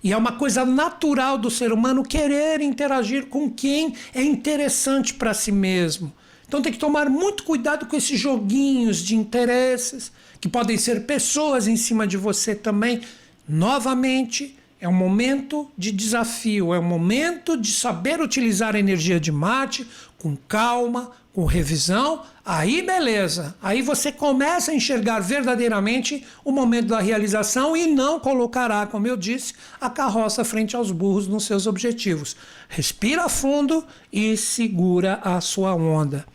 [0.03, 5.35] E é uma coisa natural do ser humano querer interagir com quem é interessante para
[5.35, 6.13] si mesmo.
[6.49, 11.69] Então tem que tomar muito cuidado com esses joguinhos de interesses, que podem ser pessoas
[11.69, 13.03] em cima de você também.
[13.49, 19.31] Novamente, é um momento de desafio, é um momento de saber utilizar a energia de
[19.31, 19.87] Marte
[20.19, 22.23] com calma, com revisão.
[22.45, 28.87] Aí beleza, aí você começa a enxergar verdadeiramente o momento da realização e não colocará,
[28.87, 32.37] como eu disse, a carroça frente aos burros nos seus objetivos.
[32.69, 36.27] Respira fundo e segura a sua onda.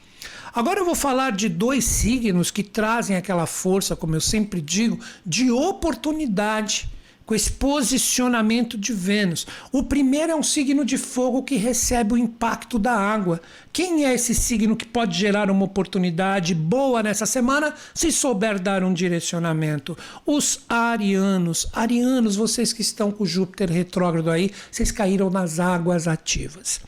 [0.53, 4.97] Agora eu vou falar de dois signos que trazem aquela força, como eu sempre digo,
[5.25, 6.89] de oportunidade
[7.25, 9.47] com esse posicionamento de Vênus.
[9.71, 13.41] O primeiro é um signo de fogo que recebe o impacto da água.
[13.73, 18.83] Quem é esse signo que pode gerar uma oportunidade boa nessa semana se souber dar
[18.83, 19.97] um direcionamento?
[20.25, 21.67] Os arianos.
[21.73, 26.79] Arianos, vocês que estão com Júpiter retrógrado aí, vocês caíram nas águas ativas.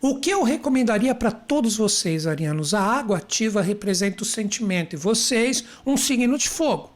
[0.00, 2.74] O que eu recomendaria para todos vocês, arianos?
[2.74, 6.90] A água ativa representa o sentimento e vocês, um signo de fogo.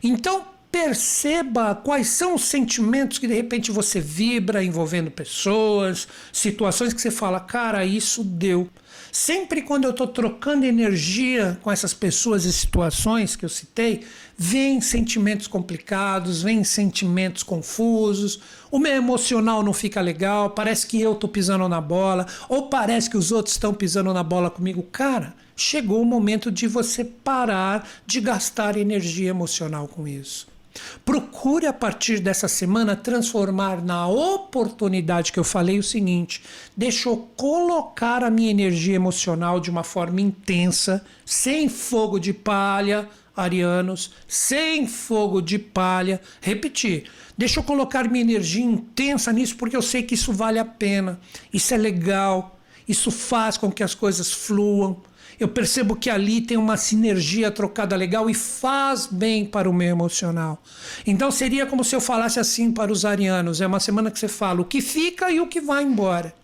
[0.00, 7.00] Então, perceba quais são os sentimentos que de repente você vibra envolvendo pessoas, situações que
[7.00, 8.68] você fala, cara, isso deu.
[9.10, 14.04] Sempre quando eu estou trocando energia com essas pessoas e situações que eu citei,
[14.36, 18.40] vem sentimentos complicados, vem sentimentos confusos,
[18.70, 23.08] o meu emocional não fica legal, parece que eu estou pisando na bola, ou parece
[23.08, 24.82] que os outros estão pisando na bola comigo.
[24.82, 30.57] Cara, chegou o momento de você parar de gastar energia emocional com isso.
[31.04, 36.42] Procure a partir dessa semana transformar na oportunidade que eu falei o seguinte:
[36.76, 43.08] deixa eu colocar a minha energia emocional de uma forma intensa, sem fogo de palha,
[43.36, 46.20] arianos, sem fogo de palha.
[46.40, 47.04] Repetir,
[47.36, 51.20] deixa eu colocar minha energia intensa nisso porque eu sei que isso vale a pena,
[51.52, 52.58] isso é legal,
[52.88, 55.00] isso faz com que as coisas fluam
[55.38, 59.88] eu percebo que ali tem uma sinergia trocada legal e faz bem para o meu
[59.88, 60.62] emocional.
[61.06, 64.28] Então seria como se eu falasse assim para os arianos: é uma semana que você
[64.28, 66.34] fala o que fica e o que vai embora.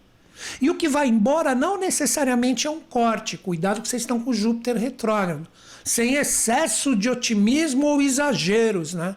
[0.60, 4.32] E o que vai embora não necessariamente é um corte, cuidado que vocês estão com
[4.32, 5.46] Júpiter retrógrado,
[5.84, 9.16] sem excesso de otimismo ou exageros, né?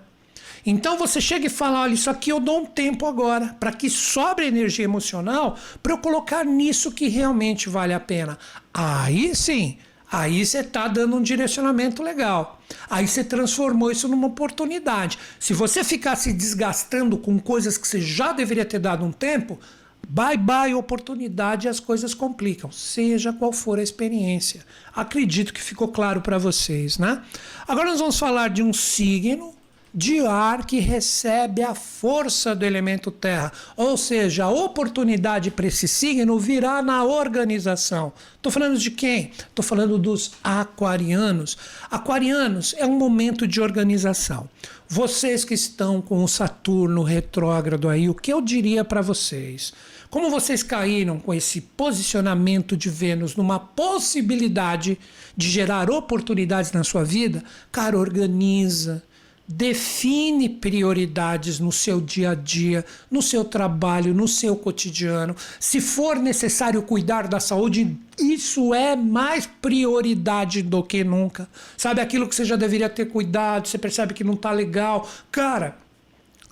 [0.65, 3.89] Então você chega e fala: olha, isso aqui eu dou um tempo agora, para que
[3.89, 8.37] sobre energia emocional, para eu colocar nisso que realmente vale a pena.
[8.79, 9.79] Aí sim,
[10.11, 12.61] aí você está dando um direcionamento legal.
[12.87, 15.17] Aí você transformou isso numa oportunidade.
[15.39, 19.59] Se você ficar se desgastando com coisas que você já deveria ter dado um tempo,
[20.07, 24.63] bye bye oportunidade as coisas complicam, seja qual for a experiência.
[24.95, 27.23] Acredito que ficou claro para vocês, né?
[27.67, 29.56] Agora nós vamos falar de um signo
[29.97, 33.51] de ar que recebe a força do elemento terra.
[33.75, 38.13] Ou seja, a oportunidade para esse signo virá na organização.
[38.35, 39.31] Estou falando de quem?
[39.35, 41.57] Estou falando dos aquarianos.
[41.89, 44.47] Aquarianos é um momento de organização.
[44.87, 49.73] Vocês que estão com o Saturno retrógrado aí, o que eu diria para vocês?
[50.11, 54.99] Como vocês caíram com esse posicionamento de Vênus numa possibilidade
[55.35, 59.01] de gerar oportunidades na sua vida, cara, organiza
[59.49, 65.33] Define prioridades no seu dia a dia, no seu trabalho, no seu cotidiano.
[65.57, 71.47] Se for necessário cuidar da saúde, isso é mais prioridade do que nunca.
[71.77, 75.09] Sabe aquilo que você já deveria ter cuidado, você percebe que não está legal.
[75.31, 75.77] Cara,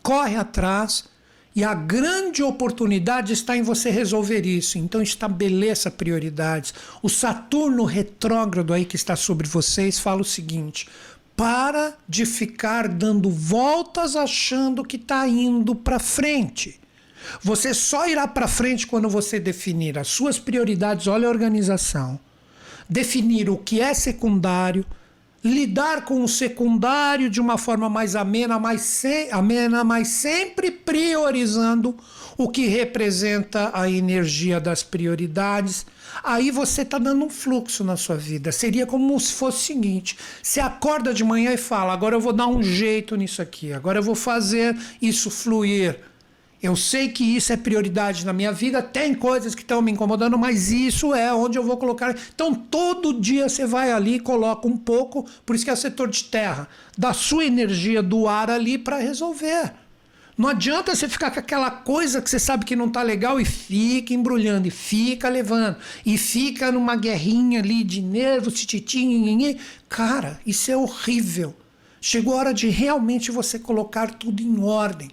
[0.01, 1.03] corre atrás.
[1.55, 4.77] E a grande oportunidade está em você resolver isso.
[4.77, 6.73] Então estabeleça prioridades.
[7.01, 10.85] O Saturno retrógrado aí que está sobre vocês fala o seguinte:
[11.35, 16.79] para de ficar dando voltas achando que está indo para frente.
[17.41, 21.07] Você só irá para frente quando você definir as suas prioridades.
[21.07, 22.19] Olha a organização.
[22.87, 24.85] Definir o que é secundário,
[25.43, 31.97] lidar com o secundário de uma forma mais amena, mais amena, mas sempre priorizando
[32.37, 35.85] o que representa a energia das prioridades.
[36.23, 38.51] Aí você está dando um fluxo na sua vida.
[38.51, 42.33] Seria como se fosse o seguinte: você acorda de manhã e fala, agora eu vou
[42.33, 45.99] dar um jeito nisso aqui, agora eu vou fazer isso fluir.
[46.63, 50.35] Eu sei que isso é prioridade na minha vida, tem coisas que estão me incomodando,
[50.35, 52.15] mas isso é onde eu vou colocar.
[52.33, 55.77] Então, todo dia você vai ali e coloca um pouco, por isso que é o
[55.77, 56.67] setor de terra,
[56.97, 59.73] da sua energia do ar ali para resolver.
[60.37, 63.45] Não adianta você ficar com aquela coisa que você sabe que não tá legal e
[63.45, 69.57] fica embrulhando, e fica levando, e fica numa guerrinha ali de nervos, tititim,
[69.87, 71.55] cara, isso é horrível.
[72.01, 75.09] Chegou a hora de realmente você colocar tudo em ordem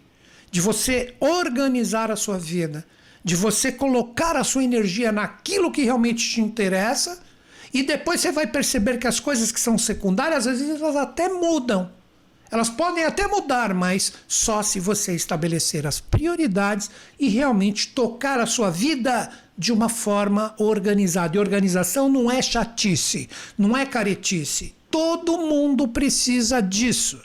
[0.53, 2.85] de você organizar a sua vida,
[3.25, 7.21] de você colocar a sua energia naquilo que realmente te interessa,
[7.73, 11.31] e depois você vai perceber que as coisas que são secundárias, às vezes elas até
[11.31, 11.91] mudam.
[12.53, 18.45] Elas podem até mudar, mas só se você estabelecer as prioridades e realmente tocar a
[18.45, 21.35] sua vida de uma forma organizada.
[21.35, 23.27] E organização não é chatice,
[23.57, 24.75] não é caretice.
[24.91, 27.23] Todo mundo precisa disso.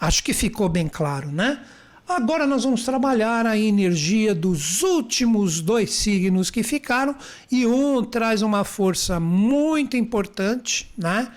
[0.00, 1.60] Acho que ficou bem claro, né?
[2.08, 7.14] Agora nós vamos trabalhar a energia dos últimos dois signos que ficaram
[7.50, 11.30] e um traz uma força muito importante, né?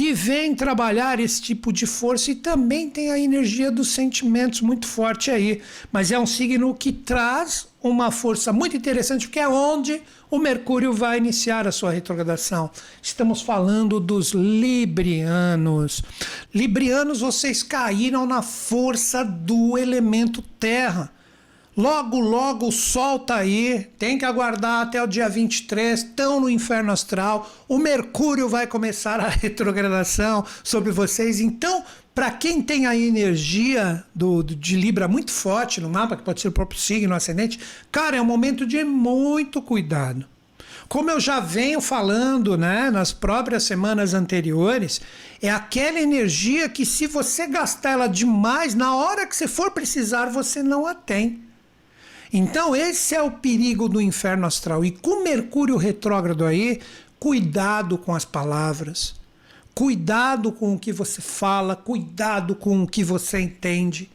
[0.00, 4.86] Que vem trabalhar esse tipo de força e também tem a energia dos sentimentos muito
[4.86, 5.60] forte aí.
[5.92, 10.90] Mas é um signo que traz uma força muito interessante, porque é onde o Mercúrio
[10.94, 12.70] vai iniciar a sua retrogradação.
[13.02, 16.02] Estamos falando dos Librianos.
[16.54, 21.12] Librianos, vocês caíram na força do elemento terra.
[21.76, 26.50] Logo, logo o sol tá aí, tem que aguardar até o dia 23, estão no
[26.50, 31.40] inferno astral, o Mercúrio vai começar a retrogradação sobre vocês.
[31.40, 36.24] Então, para quem tem a energia do, do, de Libra muito forte no mapa, que
[36.24, 37.60] pode ser o próprio signo, ascendente,
[37.92, 40.26] cara, é um momento de muito cuidado.
[40.88, 45.00] Como eu já venho falando né, nas próprias semanas anteriores,
[45.40, 50.26] é aquela energia que, se você gastar ela demais, na hora que você for precisar,
[50.26, 51.49] você não a tem.
[52.32, 54.84] Então, esse é o perigo do inferno astral.
[54.84, 56.80] E com Mercúrio retrógrado aí,
[57.18, 59.14] cuidado com as palavras,
[59.74, 64.08] cuidado com o que você fala, cuidado com o que você entende,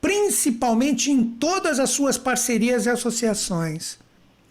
[0.00, 3.98] principalmente em todas as suas parcerias e associações.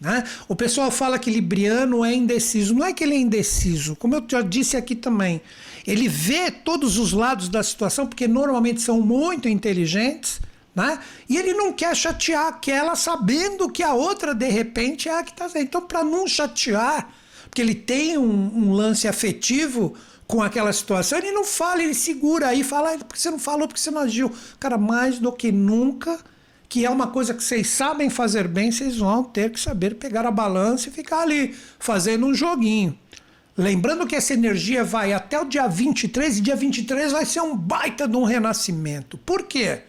[0.00, 0.22] Né?
[0.46, 2.74] O pessoal fala que Libriano é indeciso.
[2.74, 5.40] Não é que ele é indeciso, como eu já disse aqui também.
[5.86, 10.40] Ele vê todos os lados da situação, porque normalmente são muito inteligentes
[10.78, 11.00] né?
[11.28, 15.32] E ele não quer chatear aquela sabendo que a outra, de repente, é a que
[15.32, 15.50] está.
[15.56, 17.10] Então, para não chatear,
[17.42, 22.48] porque ele tem um, um, lance afetivo com aquela situação, ele não fala, ele segura
[22.48, 24.30] aí, fala, ah, porque você não falou, porque você não agiu.
[24.60, 26.16] Cara, mais do que nunca,
[26.68, 30.26] que é uma coisa que vocês sabem fazer bem, vocês vão ter que saber pegar
[30.26, 32.96] a balança e ficar ali fazendo um joguinho.
[33.56, 37.56] Lembrando que essa energia vai até o dia 23 e dia 23 vai ser um
[37.56, 39.18] baita de um renascimento.
[39.18, 39.80] Por quê?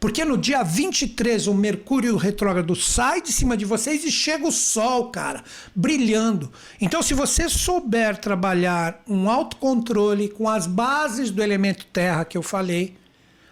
[0.00, 4.50] Porque no dia 23 o Mercúrio retrógrado sai de cima de vocês e chega o
[4.50, 5.44] Sol, cara,
[5.76, 6.50] brilhando.
[6.80, 12.42] Então, se você souber trabalhar um autocontrole com as bases do elemento Terra que eu
[12.42, 12.96] falei,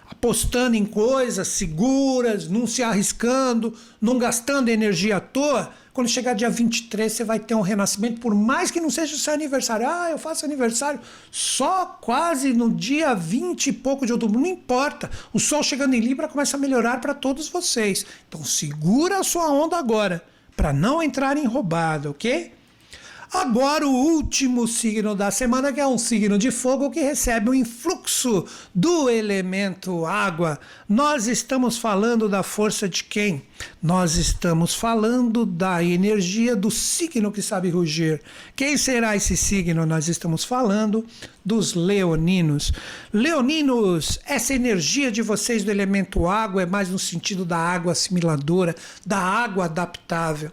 [0.09, 6.49] apostando em coisas seguras, não se arriscando, não gastando energia à toa, quando chegar dia
[6.49, 9.85] 23, você vai ter um renascimento, por mais que não seja o seu aniversário.
[9.85, 14.39] Ah, eu faço aniversário só quase no dia 20 e pouco de outubro.
[14.39, 15.11] Não importa.
[15.33, 18.07] O sol chegando em Libra começa a melhorar para todos vocês.
[18.29, 22.53] Então segura a sua onda agora, para não entrar em roubada, ok?
[23.33, 27.53] Agora, o último signo da semana, que é um signo de fogo que recebe o
[27.53, 30.59] um influxo do elemento água.
[30.89, 33.43] Nós estamos falando da força de quem?
[33.83, 38.23] Nós estamos falando da energia do signo que sabe rugir.
[38.57, 39.85] Quem será esse signo?
[39.85, 41.05] Nós estamos falando
[41.45, 42.73] dos leoninos.
[43.13, 48.75] Leoninos, essa energia de vocês do elemento água é mais no sentido da água assimiladora,
[49.05, 50.51] da água adaptável.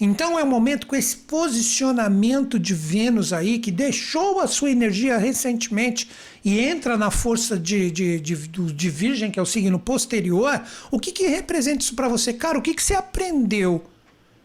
[0.00, 5.16] Então é um momento com esse posicionamento de Vênus aí, que deixou a sua energia
[5.16, 6.08] recentemente
[6.44, 10.62] e entra na força de, de, de, de Virgem, que é o signo posterior.
[10.90, 12.32] O que, que representa isso para você?
[12.32, 13.84] Cara, o que, que você aprendeu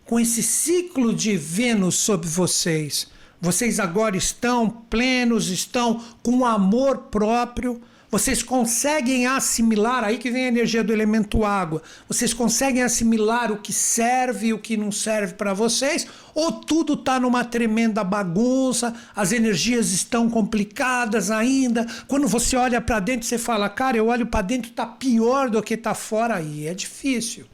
[0.06, 3.08] com esse ciclo de Vênus sobre vocês?
[3.42, 7.82] Vocês agora estão plenos, estão com amor próprio
[8.12, 13.58] vocês conseguem assimilar, aí que vem a energia do elemento água, vocês conseguem assimilar o
[13.58, 16.06] que serve e o que não serve para vocês?
[16.36, 21.88] Ou tudo está numa tremenda bagunça, as energias estão complicadas ainda?
[22.06, 25.64] Quando você olha para dentro, você fala, cara, eu olho para dentro, está pior do
[25.64, 26.68] que está fora aí.
[26.68, 27.46] É difícil.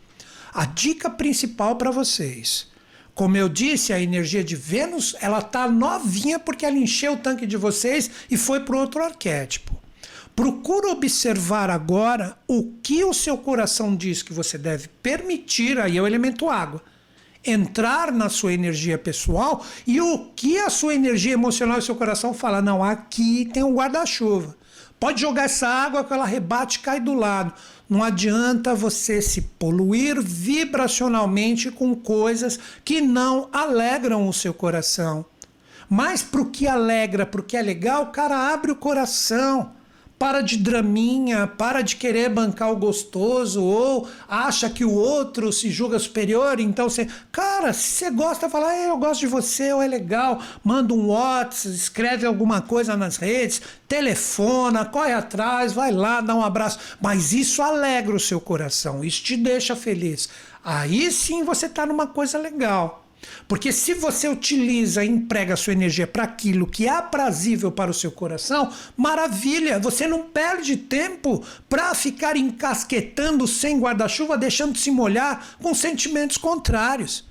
[0.52, 2.68] A dica principal para vocês.
[3.14, 7.46] Como eu disse, a energia de Vênus, ela tá novinha porque ela encheu o tanque
[7.46, 9.87] de vocês e foi para outro arquétipo.
[10.38, 16.02] Procura observar agora o que o seu coração diz que você deve permitir, aí é
[16.02, 16.80] o elemento água,
[17.44, 22.36] entrar na sua energia pessoal e o que a sua energia emocional e seu coração
[22.36, 22.62] fala.
[22.62, 24.56] Não, aqui tem um guarda-chuva.
[25.00, 27.52] Pode jogar essa água que ela rebate e cai do lado.
[27.90, 35.26] Não adianta você se poluir vibracionalmente com coisas que não alegram o seu coração.
[35.90, 39.76] Mas para o que alegra, para o que é legal, cara, abre o coração
[40.18, 45.70] para de draminha, para de querer bancar o gostoso, ou acha que o outro se
[45.70, 47.08] julga superior, então você.
[47.32, 51.76] Cara, se você gosta, fala, eu gosto de você, ou é legal, manda um WhatsApp,
[51.76, 56.80] escreve alguma coisa nas redes, telefona, corre atrás, vai lá, dá um abraço.
[57.02, 60.30] Mas isso alegra o seu coração, isso te deixa feliz.
[60.64, 63.07] Aí sim você está numa coisa legal.
[63.48, 67.94] Porque se você utiliza e emprega sua energia para aquilo que é aprazível para o
[67.94, 75.56] seu coração, maravilha, você não perde tempo para ficar encasquetando sem guarda-chuva, deixando se molhar
[75.62, 77.26] com sentimentos contrários.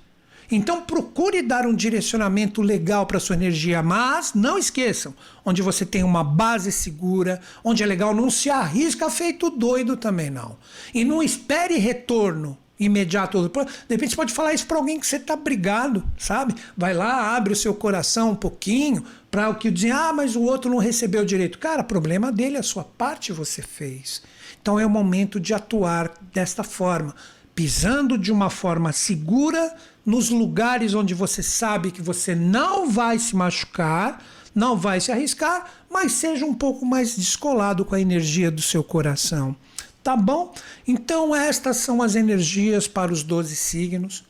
[0.49, 6.03] Então procure dar um direcionamento legal para sua energia, mas não esqueçam, onde você tem
[6.03, 10.57] uma base segura, onde é legal, não se arrisca feito doido também não.
[10.93, 13.41] E não espere retorno imediato.
[13.41, 16.55] De repente você pode falar isso para alguém que você está brigado, sabe?
[16.75, 20.41] Vai lá, abre o seu coração um pouquinho para o que dizer, ah, mas o
[20.41, 21.59] outro não recebeu direito.
[21.59, 24.21] Cara, problema dele, a sua parte você fez.
[24.61, 27.15] Então é o momento de atuar desta forma,
[27.55, 29.75] pisando de uma forma segura
[30.05, 34.23] nos lugares onde você sabe que você não vai se machucar,
[34.55, 38.83] não vai se arriscar, mas seja um pouco mais descolado com a energia do seu
[38.83, 39.55] coração.
[40.07, 40.53] Tá bom?
[40.87, 44.23] Então, estas são as energias para os 12 signos,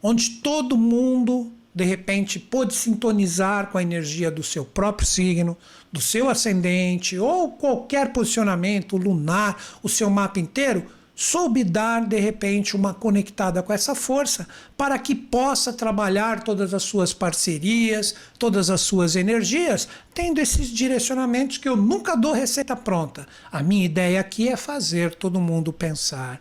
[0.00, 5.56] onde todo mundo, de repente, pôde sintonizar com a energia do seu próprio signo,
[5.90, 12.74] do seu ascendente, ou qualquer posicionamento lunar, o seu mapa inteiro soube dar de repente
[12.74, 14.46] uma conectada com essa força
[14.76, 21.58] para que possa trabalhar todas as suas parcerias, todas as suas energias, tendo esses direcionamentos
[21.58, 23.26] que eu nunca dou receita pronta.
[23.52, 26.40] A minha ideia aqui é fazer todo mundo pensar.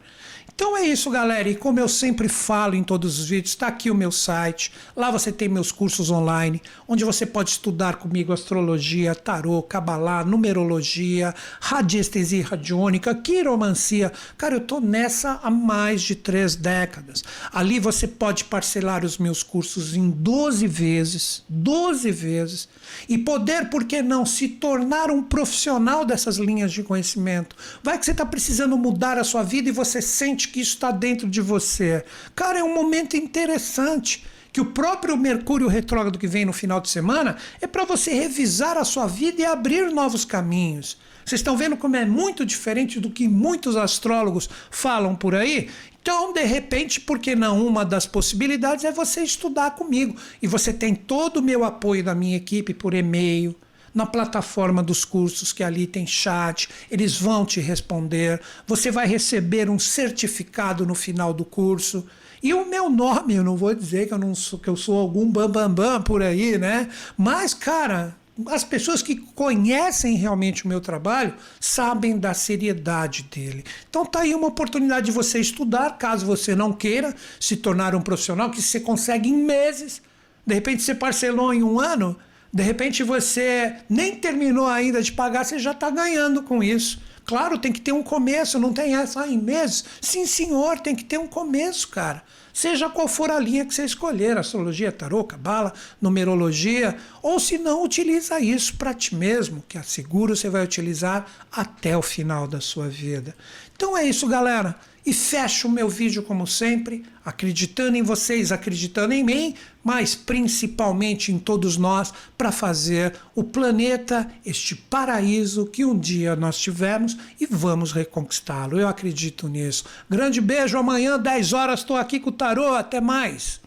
[0.55, 1.49] Então é isso, galera.
[1.49, 4.71] E como eu sempre falo em todos os vídeos, está aqui o meu site.
[4.95, 11.34] Lá você tem meus cursos online, onde você pode estudar comigo astrologia, tarô, cabalá, numerologia,
[11.59, 14.11] radiestesia radiônica, quiromancia.
[14.38, 17.23] Cara, eu tô nessa há mais de três décadas.
[17.51, 22.69] Ali você pode parcelar os meus cursos em 12 vezes, 12 vezes,
[23.09, 27.55] e poder, por que não, se tornar um profissional dessas linhas de conhecimento.
[27.81, 30.75] Vai que você está precisando mudar a sua vida e você sente sente que isso
[30.75, 32.03] está dentro de você.
[32.35, 36.89] Cara, é um momento interessante que o próprio Mercúrio retrógrado que vem no final de
[36.89, 40.97] semana é para você revisar a sua vida e abrir novos caminhos.
[41.25, 45.69] Vocês estão vendo como é muito diferente do que muitos astrólogos falam por aí?
[46.01, 47.65] Então, de repente, por que não?
[47.65, 50.15] Uma das possibilidades é você estudar comigo.
[50.41, 53.55] E você tem todo o meu apoio da minha equipe por e-mail,
[53.93, 58.41] na plataforma dos cursos, que ali tem chat, eles vão te responder.
[58.65, 62.05] Você vai receber um certificado no final do curso.
[62.41, 64.99] E o meu nome, eu não vou dizer que eu, não sou, que eu sou
[64.99, 66.89] algum bambambam bam, bam por aí, né?
[67.17, 68.15] Mas, cara,
[68.47, 73.63] as pessoas que conhecem realmente o meu trabalho sabem da seriedade dele.
[73.87, 78.01] Então tá aí uma oportunidade de você estudar, caso você não queira se tornar um
[78.01, 80.01] profissional, que você consegue em meses
[80.45, 82.17] De repente você parcelou em um ano,
[82.53, 87.01] de repente você nem terminou ainda de pagar, você já está ganhando com isso.
[87.25, 89.84] Claro, tem que ter um começo, não tem essa em meses.
[89.99, 92.21] Sim, senhor, tem que ter um começo, cara.
[92.53, 97.84] Seja qual for a linha que você escolher, astrologia, tarô, cabala, numerologia, ou se não,
[97.84, 102.88] utiliza isso para ti mesmo, que asseguro você vai utilizar até o final da sua
[102.88, 103.35] vida.
[103.75, 104.75] Então é isso, galera.
[105.05, 111.31] E fecho o meu vídeo como sempre, acreditando em vocês, acreditando em mim, mas principalmente
[111.31, 117.45] em todos nós, para fazer o planeta este paraíso que um dia nós tivemos e
[117.45, 118.80] vamos reconquistá-lo.
[118.80, 119.85] Eu acredito nisso.
[120.10, 122.73] Grande beijo, amanhã, 10 horas, estou aqui com o Tarô.
[122.73, 123.61] Até mais.